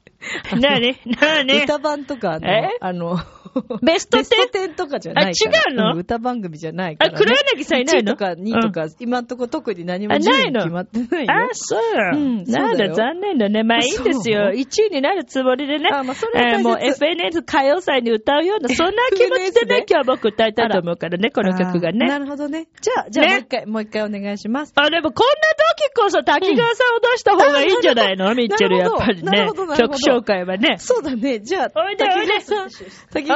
[0.51, 0.95] あの何？
[1.19, 1.61] 何？
[1.63, 3.17] 歌番とかのえ、あの、
[3.83, 5.59] ベストベスト10とかじゃないから。
[5.67, 5.95] あ違うの？
[5.95, 7.17] ん歌番組じゃないかあ、ら、ね。
[7.19, 10.61] 黒柳さんいないの？1とか2とか、今んとこ特に何もあ順位ないの？
[10.61, 11.33] 決まってないよ。
[11.33, 11.81] あ、そう。
[12.13, 13.63] うんなんだ、残念だね。
[13.63, 14.43] まあいいんですよ。
[14.45, 15.89] そう1位になるつもりでね。
[15.91, 22.25] あまあそれはえーもう FNS 歌謡祭に歌うような、そんな気持ちでねね、今日僕歌いたいと思うからね、 この曲があーなね。
[22.25, 22.67] るほどね。
[22.81, 24.73] じゃあ、じゃあねもう一回、もう一回お願いします。
[24.75, 25.33] あ、でもこんな
[25.77, 28.33] 時こそ滝川さんを出した方がいいんじゃないの？
[28.35, 29.65] ミッチェル、やっぱりねなるほど。
[29.65, 30.75] なるほ曲ど紹介はね。
[30.77, 31.39] そうだね。
[31.39, 32.69] じゃあ、おいで滝おいで川さん、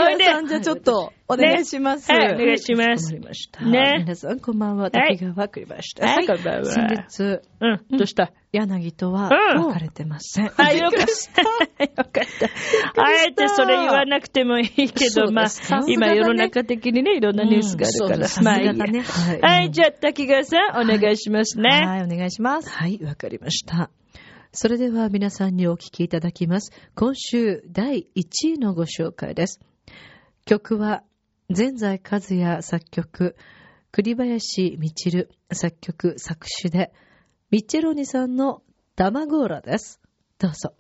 [0.05, 2.11] 滝川さん、じゃあちょっと、お願いします。
[2.11, 3.65] ねはいお願いしますりました。
[3.65, 4.83] ね皆さん、こんばんは。
[4.83, 6.07] はい滝川くりました。
[6.07, 8.31] はいこんばんは先日、うん、どうした？
[8.51, 10.51] 柳とはうん別れてません。
[10.55, 11.41] あ、よかった。
[11.83, 12.07] よかっ
[12.95, 13.01] た。
[13.03, 15.45] あえてそれ言わなくてもいいけど、まあ
[15.87, 18.43] 今世の中的にね、いろんなニュースがあるから。
[18.43, 18.73] まあいいや。
[18.73, 21.69] はいはい、じゃあ、滝川さん、お願いしますね。
[21.69, 22.69] はい、お願いします。
[22.69, 23.89] はい、わかりました。
[24.53, 26.71] それでは皆さんにお聴きいただきます。
[26.95, 29.59] 今週第1位のご紹介です。
[30.45, 31.03] 曲は、
[31.49, 33.35] 全在和也作曲、
[33.91, 36.93] 栗林みちる作曲作詞で、
[37.49, 38.61] ミッチェロニさんの
[38.95, 39.99] ダマゴーラです。
[40.37, 40.73] どうぞ。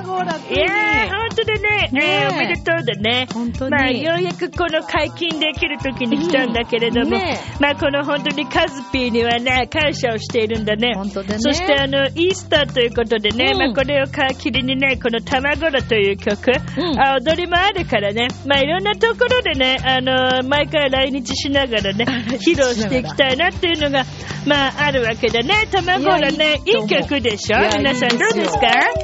[0.00, 0.56] 卵ラッキー。
[0.56, 1.88] イエー、当だね。
[1.92, 2.22] ねえ。
[2.24, 3.26] えーおめでとうだね。
[3.32, 3.70] 本当に。
[3.70, 7.10] まあ、ようやくこの解禁できる時に来たんだけれども、うん。
[7.12, 10.94] ねまあ、この本当にカズピーにはね、感謝をしているんだね。
[10.96, 11.38] 本当だね。
[11.40, 13.58] そして、あの、イースターということでね、うん。
[13.58, 17.00] まあ、これを皮切りにね、この卵らという曲、うん。
[17.00, 22.04] あ踊りもあるからね、まあ、いろんなところでね、あの、毎回来日しながらね、
[22.38, 24.04] 披露していきたいなっていうのが、
[24.46, 27.58] まあ、あるわけでね、卵がね、いい曲でしょ？
[27.78, 28.60] 皆さんどうですか？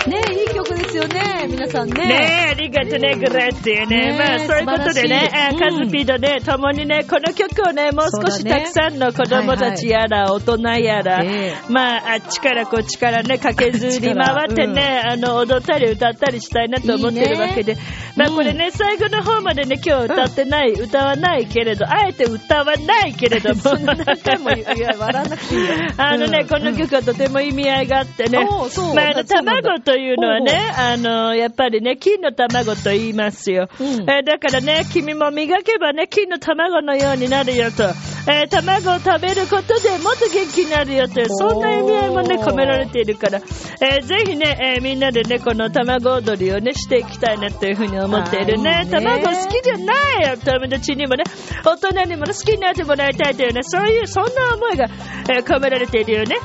[0.08, 2.08] ねいい曲ですよね、皆さんね。
[2.08, 4.16] ねえ、ありがとうね、グラッツィね。
[4.18, 17.76] まあ、そういうことでね、カズピーとね、共にね、この曲をね、もう少したくさんの子供たちやら、大人やら、えまあ、あっちからこっちからね、駆けずり回ってね、あの、踊ったり歌ったりしたいなと思ってるわけで、
[18.18, 25.74] まあ、うんこれね、最後の方までね、今日歌ってない、歌わないけれど、あえて歌わないけれども、そんな何回も笑わなくていいよ。
[25.96, 26.48] あのね、うん。
[26.48, 28.46] この曲はとても意味合いがあってね。
[28.70, 28.94] そう。
[28.94, 33.68] まあ、あの卵というのはね、あの、やっぱりね、金の卵と言いますよ。
[33.80, 33.86] うん。
[34.10, 37.84] えーだからね、君も磨けばね、金の卵のようになるよと。
[38.30, 43.40] えー卵を食べることでもっと元気になるよという、そんな意味合いもね、込められているから、
[43.80, 48.84] えーぜひね、えーみんなでね、この卵踊りをね、していきたいなというふうに思っているね。
[48.84, 48.90] ね。
[48.90, 49.92] 卵好きじゃな
[50.24, 51.24] いよ、友達にもね、
[51.64, 54.86] 大人にもね、好きになってもらいたいというね、そういう、そんな思いが、
[55.30, 56.36] えー込められているよね。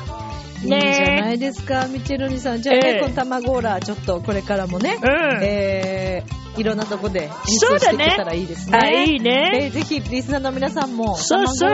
[0.62, 2.62] いいじゃねないですか、ミチェルニさん。
[2.62, 5.44] じゃあね、ええこの卵ーラ、ちょっとこれからもね、うん。
[5.44, 8.78] えー、いろんなとこで演そうだね奏していけたらいいですね。
[8.80, 9.60] あ、いいね。
[9.64, 11.70] えーぜひリスナーの皆さんもそうそう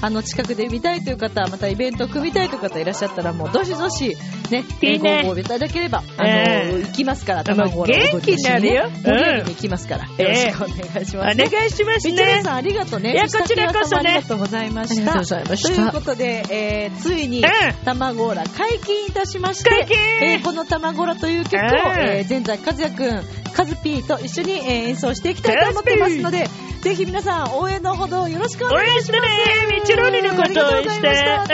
[0.00, 4.16] あの近くで見たいという方またイベントを組みたいという方いらっしゃったらもうどしどし
[4.50, 5.22] ねいいね。
[5.24, 8.90] ご応募いただければあの、ええ行きますから卵ーラ元気になるよ。
[9.02, 12.42] 盛り上げに行きますから、うんよろしくお願いしおます、ね願いしますみちるね。
[12.42, 13.12] さんありがとうね。
[13.12, 14.10] いやこちらこそね。
[14.10, 14.94] ありがとうございました。
[14.94, 15.68] ありがとうございました。
[15.68, 17.44] ということで、えーついにうん、
[17.84, 19.96] 卵ーラ解禁いたしまして、解禁。
[19.98, 21.64] えーこの卵ーラという曲を、うん。
[22.08, 26.48] えー、現在、和也くん、カズピーと一緒に、えー演奏していきたいと思ってますので、
[26.82, 29.12] ぜひ皆さん応援のほどよろしくお応願いします。
[29.12, 29.78] 援してね。
[29.80, 31.08] みちろりのことを応援して。
[31.08, 31.44] あ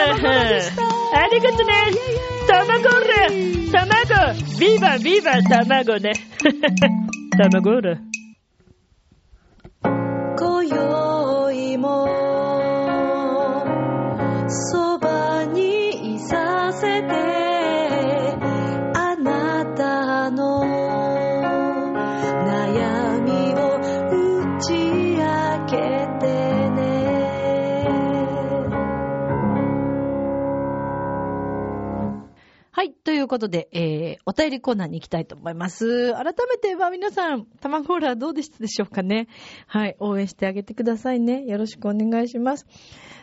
[1.33, 1.75] りがとうね。
[2.47, 3.87] 卵ーラ。
[3.87, 4.59] 卵。
[4.59, 6.13] ビーバー、ビーバー、卵ね。
[7.39, 8.14] 卵ーラ。
[33.25, 33.25] い。
[33.25, 36.13] ということで、えー、お便りコーナーに行きたいと思います。
[36.13, 39.29] 改めては皆さん、卵ーラどうでしたでしょうかね。
[39.67, 39.97] はい。
[39.99, 41.45] 応援してあげてくださいね。
[41.47, 42.67] よろしくお願いします。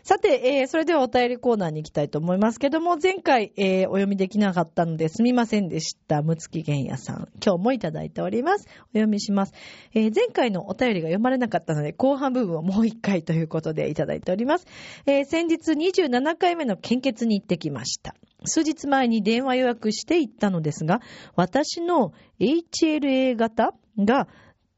[0.03, 6.23] さて、えー、それではお便りコーナーに行きたいと思いますけども、前回、えー、お読みできなかったのですみませんでした。
[6.23, 7.27] むつきげんやさん。
[7.43, 8.67] 今日もいただいております。
[8.67, 9.53] お読みします。
[9.93, 14.65] えー、前回のお便りが読まれなかったので、後半部分をもう一回ということでいただいております。
[15.05, 18.15] えー、先日27回目の献血に行ってきました。
[18.45, 21.01] 数日前に電話予約して行ったのですが、
[21.35, 24.27] 私の HLA 型が、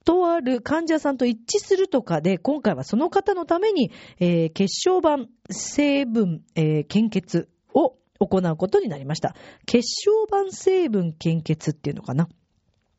[0.05, 9.35] とある患者さんと一致するとかで、今回はその方のために、えー血小板成分、えー献血を行うことになりました。
[9.65, 12.29] 血小板成分献血っていうのかな？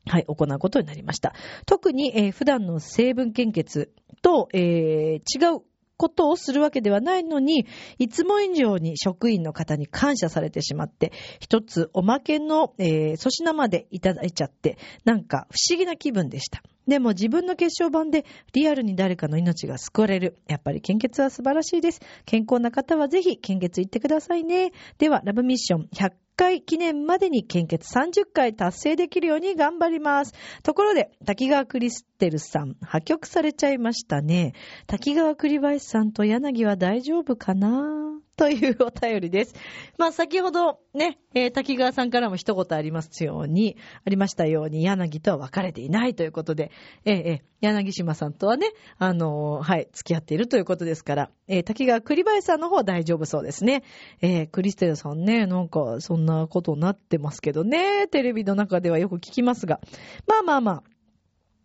[0.06, 1.34] はい、行うことになりました。
[1.66, 5.62] 特に、えー普段の成分献血と、えー違う
[5.96, 7.66] ことをするわけではないのに、
[7.98, 16.62] いつも以上に職員の方に感謝されてしまって、一つおまけの、えー粗品までいただいちゃって、なんか不思議な気分でした。
[16.86, 20.38] でも自分の血小板でリアルに誰かの命が救われる。
[20.48, 22.00] やっぱり献血は素晴らしいです。
[22.26, 24.72] 健康な方はぜひ献血行ってくださいね。
[24.98, 30.34] では、ラブミッション100回記念までに献血30回達成できるように頑張ります。
[30.62, 34.52] ところで、滝川クリステルさん、破局されちゃいましたね。
[34.86, 38.13] 滝川栗林さんと柳は大丈夫かな？
[38.36, 39.54] というお便りです。
[39.96, 46.70] まあ先ほどね、えー滝川さんからも一言ありますように、ありましたように、柳とは別れていないということで、
[47.04, 48.66] えーえー柳島さんとはね、
[48.98, 53.84] あのーはい、付き合っているということですから、え滝川栗林さんの方は大丈夫そうですね。
[54.20, 59.80] えクリステルさんね、なんかそんなことになってますけどね、テレビの中ではよく聞きますが、
[60.26, 60.82] まあまあまあ、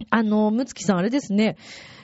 [0.10, 1.58] あの、むつきさんあれですね、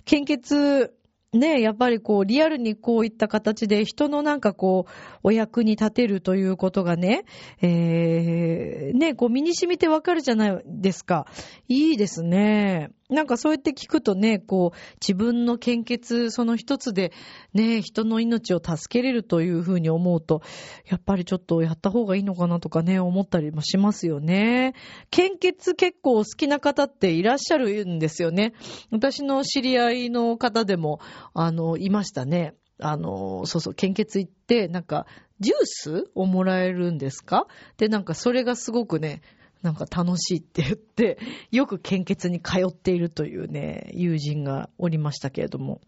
[0.03, 0.93] 献血、
[1.35, 4.91] ね、やっぱりこう、リアルにこういった形で人のなんかこう、
[5.23, 7.25] お役に立てるということがね、
[7.61, 11.27] えー、ね、こう身に染みてわかるじゃないですか。
[11.67, 12.89] いいですね。
[13.07, 17.11] なんかそうやって聞くとね、こう、自分の献血その一つで、
[17.53, 20.41] ね、人の命を助けれるというふうに思うと、
[20.89, 24.73] やっぱりちょっとやった方がいいのかなとかね、思ったりもしますよね。
[25.11, 28.53] 献血結構好きな方っていらっしゃるんですよね。
[28.89, 30.99] 私の知り合いの方でも、
[31.35, 32.55] あの、いましたね。
[32.79, 35.05] あの、そうそう、献血行って、なんか、
[35.39, 37.45] ジュースをもらえるんですか？
[37.77, 39.21] で、なんかそれがすごくね、
[39.65, 41.17] なんか楽しいって言って、
[41.51, 45.81] よく献血に通っているというね、友人がおりましたけれども。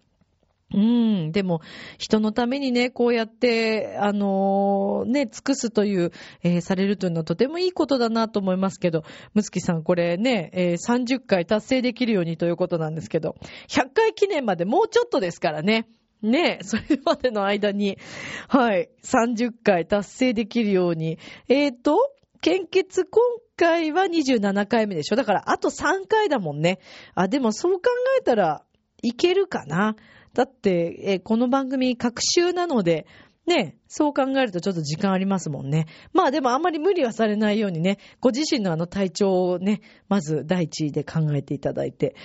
[0.73, 1.61] うん、でも、
[1.97, 6.11] 人のためにね、こうやって、あのーね、尽くすという、
[6.43, 9.03] えーされるというのはとてもいいことだなと思いますけど、
[9.33, 13.35] むつきさん、これね、えー30回達成できるようにということなんですけど、
[13.69, 15.87] 100回記念までもうちょっとですからね。
[16.23, 17.99] ね、それまでの間に、
[18.47, 21.19] はい、30回達成できるように。
[21.47, 21.97] えーと、
[22.41, 23.21] 献血今
[23.57, 26.79] 回は27回目でしょだから、あと3回だもんね。
[27.15, 27.81] あ、でもそう考
[28.19, 28.63] えたら、
[29.03, 29.95] いけるかな
[30.33, 33.05] だって、えこの番組、各週なので、
[33.45, 35.87] ね、そう考えるとちょっと時間ありますもんね。
[36.13, 42.15] まあでもあんまり無理はされないようにね、ご自身のあの体調をね、まず第一位で考えていただいて、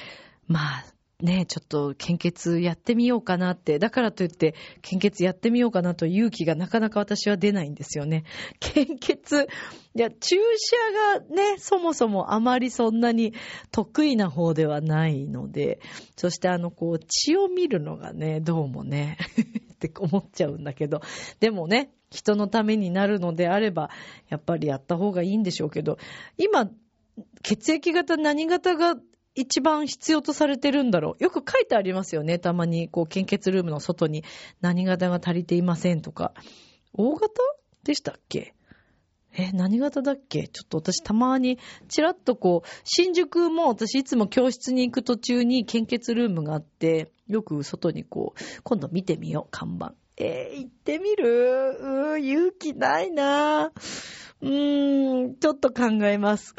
[0.48, 0.84] まあ
[1.22, 8.24] ね、ちょっと献血やってみようかなって、だからといって献血やってみようかなという勇気がなかなか私は出ないんですよね。
[8.58, 9.46] 献血、
[9.94, 13.34] いや、注射がね、そもそもあまりそんなに
[13.70, 15.80] 得意な方ではないので、
[16.16, 19.16] そしてあの、こう、血を見るのがね、どうもね、
[19.74, 21.02] って思っちゃうんだけど、
[21.38, 23.90] でもね、人のためになるのであれば、
[24.28, 25.98] やっぱりやった方がいいんでしょうけど、
[26.36, 26.68] 今、
[27.42, 28.96] 血液型何型が
[29.34, 31.24] 一番必要とされてるんだろう。
[31.24, 32.38] よく書いてありますよね。
[32.38, 34.24] たまに、こう、献血ルームの外に
[34.60, 36.34] 何型が足りていませんとか。
[36.92, 37.28] 大型
[37.82, 38.54] でしたっけ？
[39.34, 40.48] え、何型だっけ？
[40.48, 41.58] ちょっと私たまに、
[41.88, 49.94] ちらっとこう、新宿も私いつも教室に行く途中に献血ルームがあって、よく外にこう、今度見てみよう、看板。
[50.18, 51.74] えー行ってみる？
[51.80, 53.72] うー勇気ないな
[54.42, 56.54] うーん、ちょっと考えます。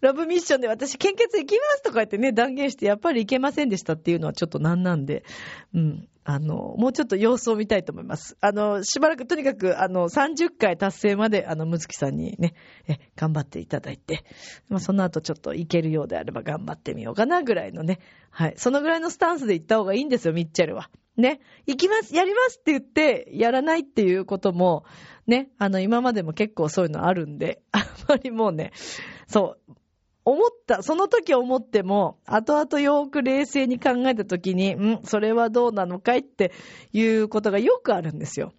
[0.00, 5.24] ラブミッションで私献血行きますとか言ってね、断言してやっぱり行けませんでしたっていうのはちょっとなんなんで、
[5.74, 6.08] うん。
[6.22, 8.36] あの、もうちょっと様子を見たいと思います。
[8.40, 12.54] あの、しばらくとにかく、あの、30回達成まで、あの、むつきさんにね、
[12.86, 14.24] え、頑張っていただいて、
[14.68, 18.54] まあ、その後ちょっと行けるようであれば頑張ってみようかなぐらいのね、はい。
[18.58, 20.90] そのぐらいのスタンスで行った方がいいんですよ、ミッチェルは。
[21.16, 21.40] ね。
[21.66, 24.84] 行きます、やりますって言って、やらないっていうことも、
[25.26, 28.72] ね、あの、今までも結構そういうのあるんで、あんまりもうね、
[29.26, 29.74] そう、
[30.24, 36.52] 思った、その時思っても、後々よく冷静に考えた時に、ん、それはどうなのかいって
[36.92, 38.52] いうことがよくあるんですよ。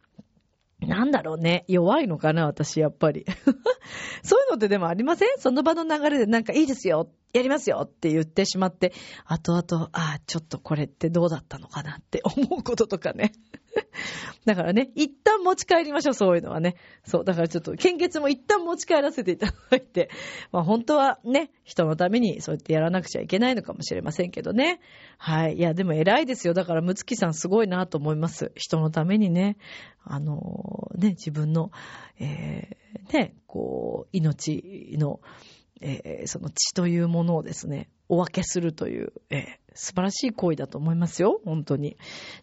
[0.80, 1.64] なんだろうね。
[1.68, 3.26] 弱いのかな私、やっぱり。
[4.24, 5.30] そういうのってでもありません？
[5.38, 7.08] その場の流れでなんかいいですよ。
[7.34, 8.94] やりますよって言ってしまって、
[9.26, 13.32] 後々、ああ、ちょっとこれってどうだったのかなって 思うこととかね。
[14.46, 16.76] だからね、一旦持ち帰りましょう、そういうのはね。
[17.06, 20.10] そう、だからちょっと、献血も一旦持ち帰らせていただいて、
[20.52, 24.80] まあ本当はね、人のためにそうやってやらなくちゃいけないのかもしれませんけどね。
[25.18, 25.58] はい。
[25.58, 26.54] いや、でも偉いですよ。
[26.54, 28.52] だから、むつきさんすごいなと思います。
[28.56, 29.58] 人のためにね、
[30.04, 31.72] あのね、自分の、
[32.20, 35.20] えーね、こう、命の、
[35.82, 41.98] えーその血というものをですね、お分けするという、え素晴らしい行為だと思いますよ、本当に。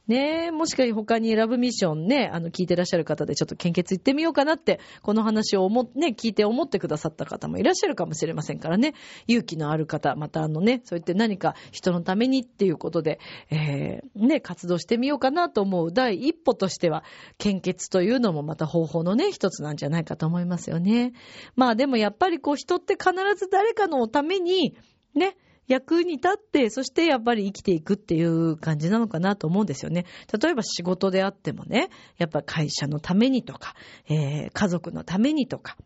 [0.06, 8.94] ねえ、もしかし他にラブミッションね、あの、聞いてらっしゃる方でちょっと献血行ってみようかなって、この話を思、ね、聞いて思ってくださった方もいらっしゃるかもしれませんからね、
[9.26, 13.20] 勇気のある方、またあのね、そうやって何か人のためにっていうことで、
[13.50, 17.04] えーね、活動してみようかなと思う第一歩としては、
[17.36, 21.12] 献血というのもまた方法のね、一つなんじゃないかと思いますよね。
[21.56, 24.76] まあでもやっぱりこう人って必ず誰かのために、
[25.14, 25.36] ね、
[25.68, 30.06] 役に立って、そしてやっぱり生きていくっていう感じなのかなと思うんですよね。
[30.40, 33.74] 例えば仕事であってもね、やっぱ会社のためにとか、
[34.08, 35.76] えー家族のためにとか、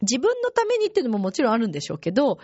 [0.00, 2.38] 自分のためにっていうのももちろんあるんでしょうけど、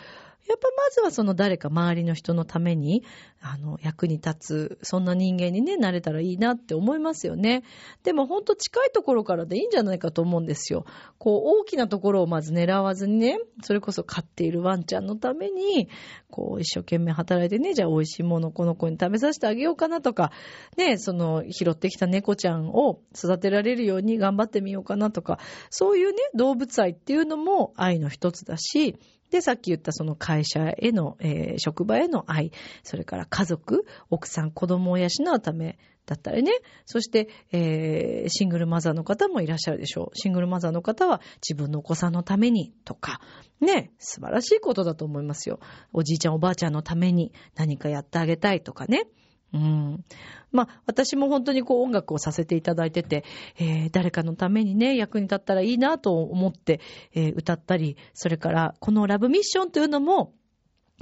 [0.47, 3.03] やっぱまずはその誰か周りの人のために、
[3.41, 7.63] あの、役に立つ、そんな人間にね、なれたらいいなって思いますよね。
[8.03, 10.85] でもほんと近いところからでいいんじゃないかと思うんですよ。
[11.19, 15.89] こう、大きなところをまず狙わずにね、それこそ飼っているワンちゃんのために、
[16.31, 20.31] こう、一生懸命働いてね、じゃあ美味しいものこの子に食べさせてあげようかなとか、
[20.77, 25.39] ね、その、拾ってきた猫ちゃんを育てられるように頑張ってみようかなとか、
[25.71, 28.99] そういうね、動物愛っていうのも愛の一つだし、
[29.35, 32.53] で、さっき言ったその会社への、えー職場への愛、
[32.85, 35.77] それから家族、奥さん、子供を養うため
[36.07, 36.53] だったりね。
[36.87, 40.17] そして、えーシングルマザーの方もいらっしゃるでしょう。
[40.17, 43.21] シングルマザーの方は自分のお子さんのためにとか、
[43.61, 45.59] ね、素晴らしいことだと思いますよ。
[45.93, 49.09] おじいちゃんおばあちゃんのために何かやってあげたいとかね。
[49.55, 50.05] うん。
[50.51, 53.25] まあ、私も本当にこう音楽をさせていただいてて、
[53.59, 56.81] えー誰かのためにね、役に立ったらいいなと思って、
[57.15, 60.33] えー歌ったり、それからこのラブミッションというのも、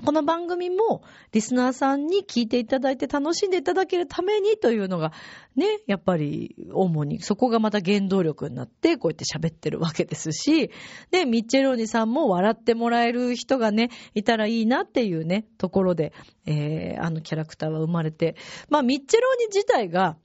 [0.05, 5.13] この番組もリスナーさんに聞いていただいて楽しんでいただけるためにというのが
[5.55, 10.73] ね、やっぱり主にそこがまた原動力になってこうやって喋ってるわけですし、
[11.13, 16.13] で、ミッチェローニさんも笑ってもらえる人がね、いたらいいなっていうね、ところで、
[16.47, 18.35] えー、あのキャラクターは生まれて、
[18.71, 20.17] まあミッチェローニ自体が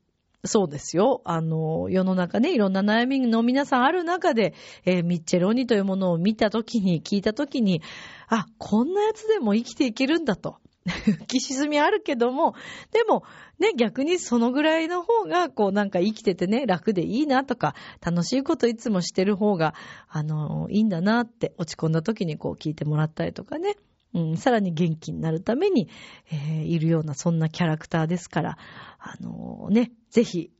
[0.45, 1.21] そうですよ。
[1.25, 4.53] あの、世の中ね、いろんな悩みの皆さんある中で、
[4.85, 7.81] えー、ミッチェロニというものを見たときに、聞いたときに、
[8.27, 10.57] あ、こんなやつでも生きていけるんだと。
[10.87, 12.53] 浮き沈みあるけども、
[12.91, 13.23] でも、
[13.59, 19.73] ね、逆にそのぐらいの方が、こうなんか生きててね、楽でいいなとか、楽しいこといつもしてる方が、
[20.07, 23.75] あの、いいんだなって落ち込んだ時にこう聞いてもらったりとかね、
[24.17, 25.89] うん、さらに元気になるために、
[26.31, 28.57] えー、いるようなそんなキャラクターですから、
[28.99, 30.51] あのー、ね、ぜひ、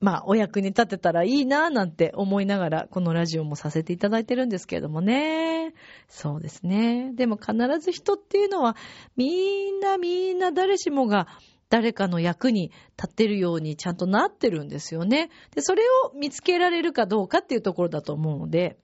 [0.00, 5.72] まあ、お役に立てたらいいなぁなんて思いながら、このラジオもさせていただいてるんですけれどもね。
[6.08, 7.12] そうですね。
[7.14, 8.76] でも必ず人っていうのは、
[9.16, 11.26] みんなみんな誰しもが、
[11.70, 15.30] 誰かの役に立てるようにちゃんとなってるんですよね。
[15.54, 18.76] で、それを見つけられるかどうかっていうところだと思うので、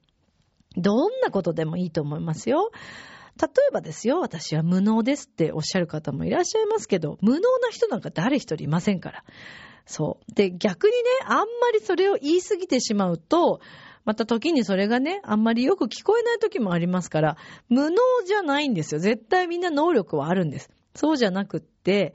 [0.76, 2.70] どんなことでもいいと思いますよ。
[3.41, 9.24] 例えばですよ、私は無能ですっておっしゃる方もいらっしゃいますけど、無能な人なんか誰一人いませんから。
[9.86, 10.34] そう。
[10.34, 13.61] で、逆にね、あんまりそれを言い過ぎてしまうと、
[14.05, 17.36] また時にそれがね、あんまりよく聞こえない時もありますから、
[17.68, 19.01] 無能じゃないんですよ。
[19.01, 20.70] 絶対みんな能力はあるんです。
[20.95, 22.14] そうじゃなくって、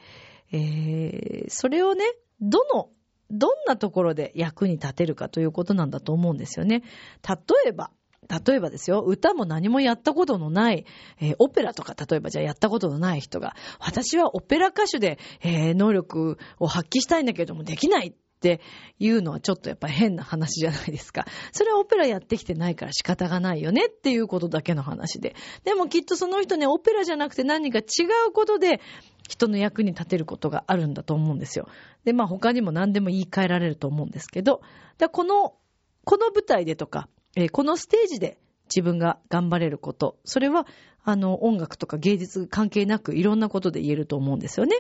[0.52, 2.06] えー、それをね、
[2.42, 2.90] どの、
[3.32, 6.84] どんなところで役に立てるかということなんだと思うんですよね。
[7.28, 7.92] 例えば、
[8.30, 10.86] 例えばですよ、歌も何もやったことのない、
[11.20, 18.14] えー、オペラとか例えばじゃあやったことのない人が、私はオペラ歌手で、えー、能力を発揮したいんだけどもできないっ
[18.46, 18.62] て
[19.00, 21.26] いうのはちょっとやっぱり変な話じゃないですか。
[21.52, 25.36] それはオペラやってきてないから仕方がないよねっていうことだけの話で。
[25.64, 27.84] でもきっとその人ね、オペラじゃなくて何か違
[28.28, 28.82] うことで、
[29.28, 31.68] 人の役に立てることがあるんだと思うんですよ。
[32.04, 34.62] で、まあ他にも何でも言い換えられると思うんですけど、
[35.00, 35.56] でこの、
[36.04, 38.38] この舞台でとか、えー、このステージで
[38.70, 40.66] 自分が頑張れること、それは、
[41.04, 44.78] あの、音楽とか芸術関係なくいろんなことで言えると思うんですよね。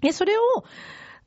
[0.00, 0.42] で、それを、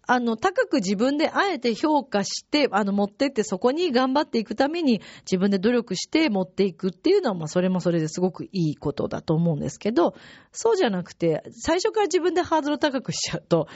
[0.08, 10.16] あの、高く自分であえて評価して、あの、持ってってそこに頑張っていくために自分で努力して持っていくっていうのは、まあ、それもそれですごくいいことだと思うんですけど、
[10.54, 13.68] そうじゃなくて、最初から自分でハードル高くしちゃうと、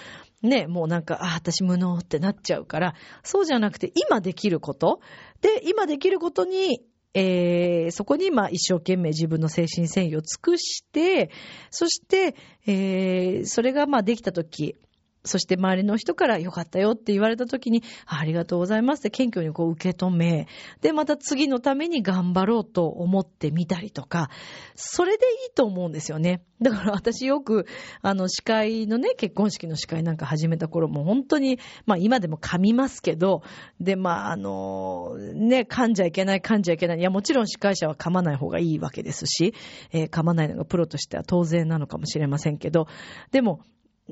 [0.42, 5.02] ね、もうなんか、あ、私無能ってなっちゃうから、そうじゃなくて、今できること、
[5.42, 6.82] で、今できることに、
[7.14, 11.30] えー、そこにまあ一生懸命自分の精神繊維を尽くして、
[11.70, 14.78] そして、えー、それがまあできたとき、
[15.24, 20.48] そして周りの人から良かったよって言われた時に、ありがとうございますって謙虚にこう受け止め、
[20.82, 24.30] で、また次のために頑張ろうと思ってみたりとか、
[24.76, 26.44] それでいいと思うんですよね。
[26.62, 27.66] だから私よく、
[28.02, 33.44] あの、司会のね、結婚式の司会なんか始めた頃も本当に、まあ今でも噛みますけど、
[33.80, 37.00] で、まああの、ね、噛んじゃいけない、噛んじゃいけない。
[37.00, 39.54] いや、もちろん司会者は噛まない方がいいわけですし、
[39.92, 42.88] えー、噛まないのがプロとしては当然なのかもしれませんけど、
[43.32, 43.62] でも、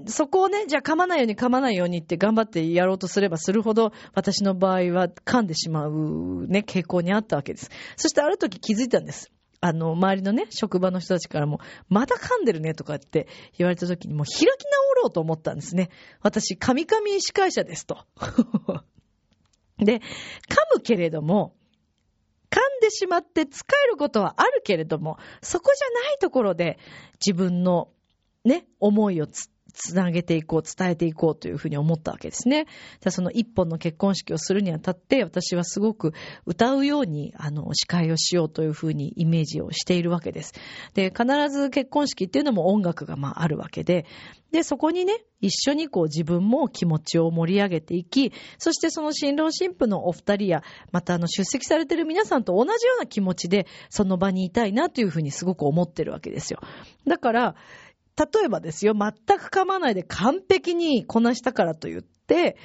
[0.08, 7.70] そこをね、じゃあ噛まないように噛まないようにって頑張ってやろうとすればするほど、私の場合は噛んでしまうね、傾向にあったわけです。
[7.98, 9.32] そしてある時気づいたんです。
[9.62, 13.28] あの、周りのね、職場の人たちからも、まだ噛んでるねとかって
[13.58, 14.50] 言われた時にもう開き直
[15.04, 15.90] ろうと思ったんですね。
[16.22, 18.06] 私、噛み噛み司会者ですと。
[19.78, 20.02] で、噛
[20.76, 21.56] むけれども、
[22.50, 26.80] 噛んでしまって使えることはあるけれども、そこじゃないところで
[27.24, 27.90] 自分の
[28.44, 32.66] ね、思いをつつなげていこう、伝えていこうというふうに思ったわけですね。
[33.10, 36.14] その一本の結婚式をするにあたって、私はすごく
[36.46, 40.54] 歌うように、あの、司会をしようというふうにイメージをしているわけです。
[40.94, 44.06] で、必ず結婚式っていうのも音楽がまああるわけで、
[44.52, 56.60] で、そこにね、一緒にこう自分も気持ちを盛り上げていき、そしてその新郎新婦のお二人や、またあの出席されている皆さんと同じような気持ちで、その場にいたいなというふうにすごく思ってるわけですよ。
[57.06, 57.56] だから、
[58.20, 62.58] 例えばですよ、全く噛まないで完璧にこなしたからと言って、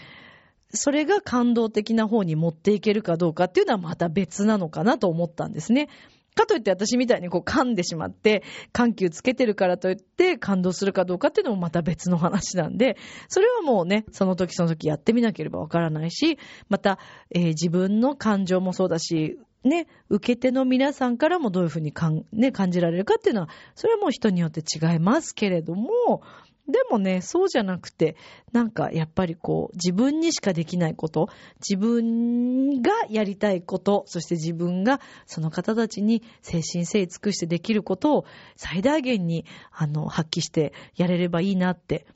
[0.73, 5.89] それが感動的な方に持っていけるかどうかっていうのはまた別なのかなと思ったんですね。
[6.35, 8.43] かといって私みたいにこう噛んでしまって、
[8.73, 12.97] 緩急つけてるからといって感動するかどうかっていうのもまた別の話なんで、
[13.29, 16.39] それはもうね、その時その時やってみなければわからないし、
[16.69, 16.99] また、
[17.31, 26.23] えー、自分の感情もそうだし、ね、受け手の皆さんからもどういうふうにかん、ね、感じられるかっていうのは、それはもう人によって違いますけれども、
[26.67, 28.17] でもね、そうじゃなくて、
[28.53, 38.25] なんかやっぱりこう、自分にしかできないこと、自分がやりたいこと、そして自分がその方たちに精神誠意尽くしてできることを
[38.57, 42.07] 最大限に、あの、発揮してやれればいいなって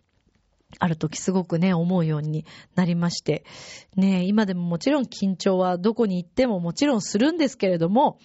[0.79, 2.45] ある時すごくね、思うように
[2.75, 3.45] なりまして。
[3.97, 8.19] ね、今でももちろん緊張はどこに行ってももちろんするんですけれども、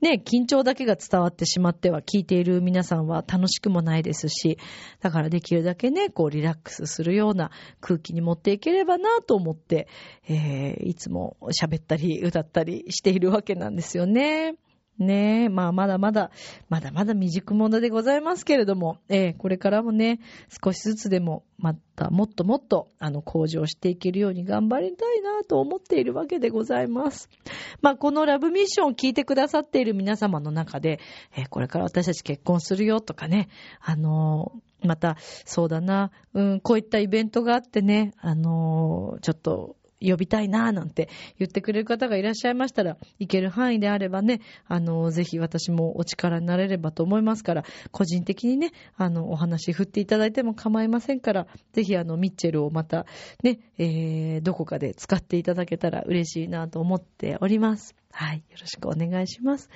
[0.00, 4.58] ね、緊張だけが伝わってしまっては聞いている皆さんは楽しくもないですし、
[5.00, 9.88] だからできるだけね、こうリラックスするような空気に持っていければなと思って、
[10.28, 14.54] えー、いつも喋ったり歌ったりしているわけなんですよね。
[14.98, 16.30] ねえ、まあまだまだ、
[16.68, 20.18] まだまだ未熟者でございますけれども、えー、これからもね、
[20.62, 27.28] 少しずつでも、またもっともっと、あの、向上していけるように頑張りたいなと思っているわけでございます。
[27.80, 30.98] まあこのラブミッションを聞いてくださっている皆様の中で、
[31.36, 33.48] えー、これから私たち結婚するよとかね、
[33.80, 34.52] あの、
[34.84, 53.06] また、そうだな、うん、こういったイベントがあってね、あの、ちょっと、呼びたいなぁなんて言ってくれる方がいらっしゃいましたら、行ける範囲であればね、あの、ぜひ私もお力になれればと思いますから、個人的にね、あの、お話振っていただいても構いませんから、ぜひあの、ミッチェルをまた
[53.42, 57.94] ね、えー、どこかで使っていただけたら嬉しいなと思っております。
[58.10, 58.38] はい。
[58.38, 59.68] よろしくお願いします。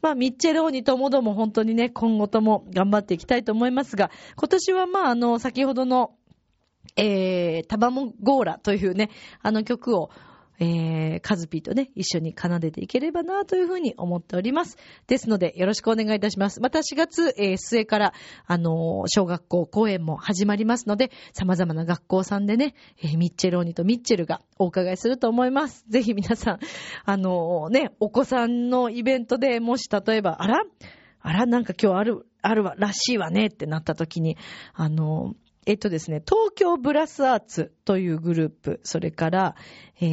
[0.00, 6.14] まあ、ミッチェル王にともども本当にね、今後とも頑張っていきたいと思いますが、今年はまあ、あの、先ほどの
[6.96, 9.10] えー、タバモゴーラというね、
[9.42, 10.10] あの曲を、
[10.60, 14.76] えー、カズピーとね、一緒に奏でていければなというふうに思っております。
[15.08, 16.60] ですので、よろしくお願いいたします。
[16.60, 18.12] また4月、えー、末から、
[18.46, 25.84] あのー、小学校公演も始まりますので、様々な学校さんでね、えー、ミッチェローニとミッチェルがお伺いすると思います。
[25.88, 26.58] ぜひ皆さん、
[27.04, 30.62] あのー、ね、お子さんのイベントでもし例えば、あら？
[31.24, 34.36] あら、なんか今日ある、あるわ、らしいわねってなった時に、
[34.74, 35.34] あの、
[35.64, 39.54] えっとですね、東京ブラスアーツというグループ、それから、
[40.00, 40.06] え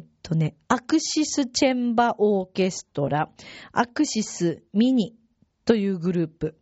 [0.00, 3.30] ー、っとね、アクシスチェンバオーケストラ、
[3.72, 5.14] アクシスミニ
[5.64, 6.56] というグループ、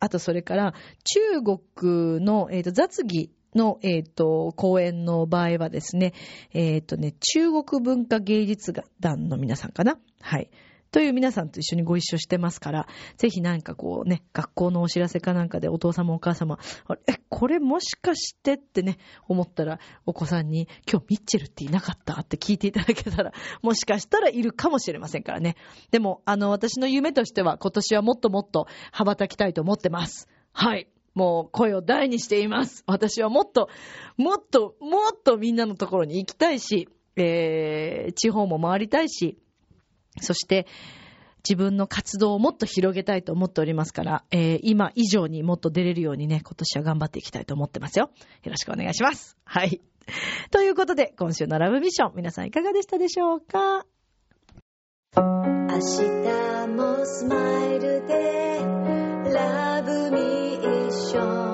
[0.00, 6.12] あとそれから、中国の、えー、っと雑技の、えっ、と、公演の場合はですね、
[6.52, 9.98] えっ、とね、中国文化芸術団の皆さんかな？
[10.20, 10.50] はい。
[10.92, 12.86] という皆さんと一緒にご一緒してますから、
[13.16, 16.58] ぜひなんかこうね、学校のお知らせかなんかでお父様お母様、
[17.06, 23.32] え、これもしかしてってね、思ったら、お子さんに、今日ミッチェルっていなかったって聞いていただけたら、
[23.62, 25.56] もしかしたらいるかもしれませんからね。
[25.90, 30.28] でも、あの、私の夢としては、今年はもっともっと羽ばたきたいと思ってます。
[30.52, 30.88] はい。
[31.14, 32.84] もう声を大にしています。
[32.86, 33.70] 私はもっと、
[34.18, 39.38] もっと、もっとみんなのところに行きたいし、えー、地方も回りたいし、
[40.20, 40.66] そして、
[41.48, 48.10] 自分の活動をもっと広げたいと思っておりますから、えー、今以上にもっと出れるようにね、今年は頑張っていきたいと思ってますよ。
[48.44, 49.36] よろしくお願いします。
[49.44, 49.80] はい。
[50.50, 53.86] ということで、今週のラブミッション、皆さんいかがでしたでしょうか？
[55.16, 55.20] 明
[55.78, 58.60] 日もスマイルで、
[59.34, 60.18] ラブミ
[60.58, 61.52] ッション。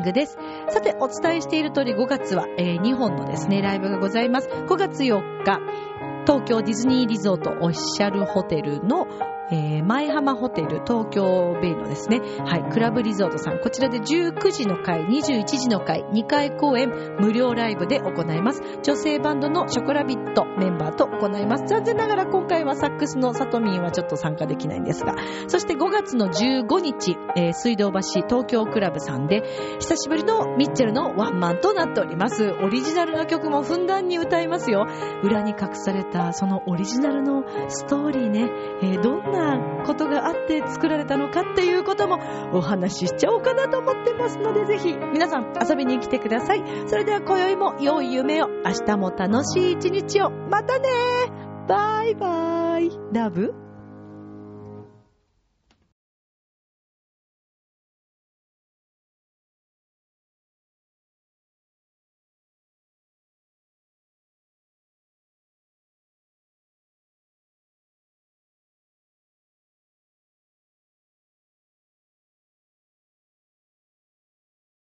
[0.00, 0.36] ングです。
[0.70, 4.48] さて、お伝えしている通り5月は、えー、2本のですね、ライブがございます。
[4.48, 5.60] 5月4日、
[6.26, 9.06] 東京ディズニーリゾートオフィシャルホテルの
[9.52, 16.88] えー、前浜ホテル東京ベイのですね、はい、クラブリゾートさん、こちらで19時の回、21時の回、2回公演、
[17.18, 18.62] 無料ライブで行います。
[18.82, 21.64] 女性バンドのショコラビットメンバーと行います。
[21.66, 25.16] 残念ながら今回はサックスのサトミンはちょっと参加できないんですが、
[25.48, 29.42] そして5月の15日、えー、水道橋東京クラブさんで、
[29.80, 32.52] 久しぶりのミッチェルのワンマンとなっております。
[32.62, 34.86] オリジナルの曲もふんだんに歌いますよ。
[35.24, 38.50] 裏に隠されたそのオリジナルのストーリーね、
[38.82, 42.18] えー、どんななことがあって作られたのかっていうことも
[42.52, 46.62] お話ししちゃおうかなと思ってますので、ぜひ皆さん遊びに来てください。
[46.86, 50.30] それでは今宵も良い夢を、明日も楽しい一日を。
[50.30, 50.88] またね
[51.68, 53.69] バイバイラブ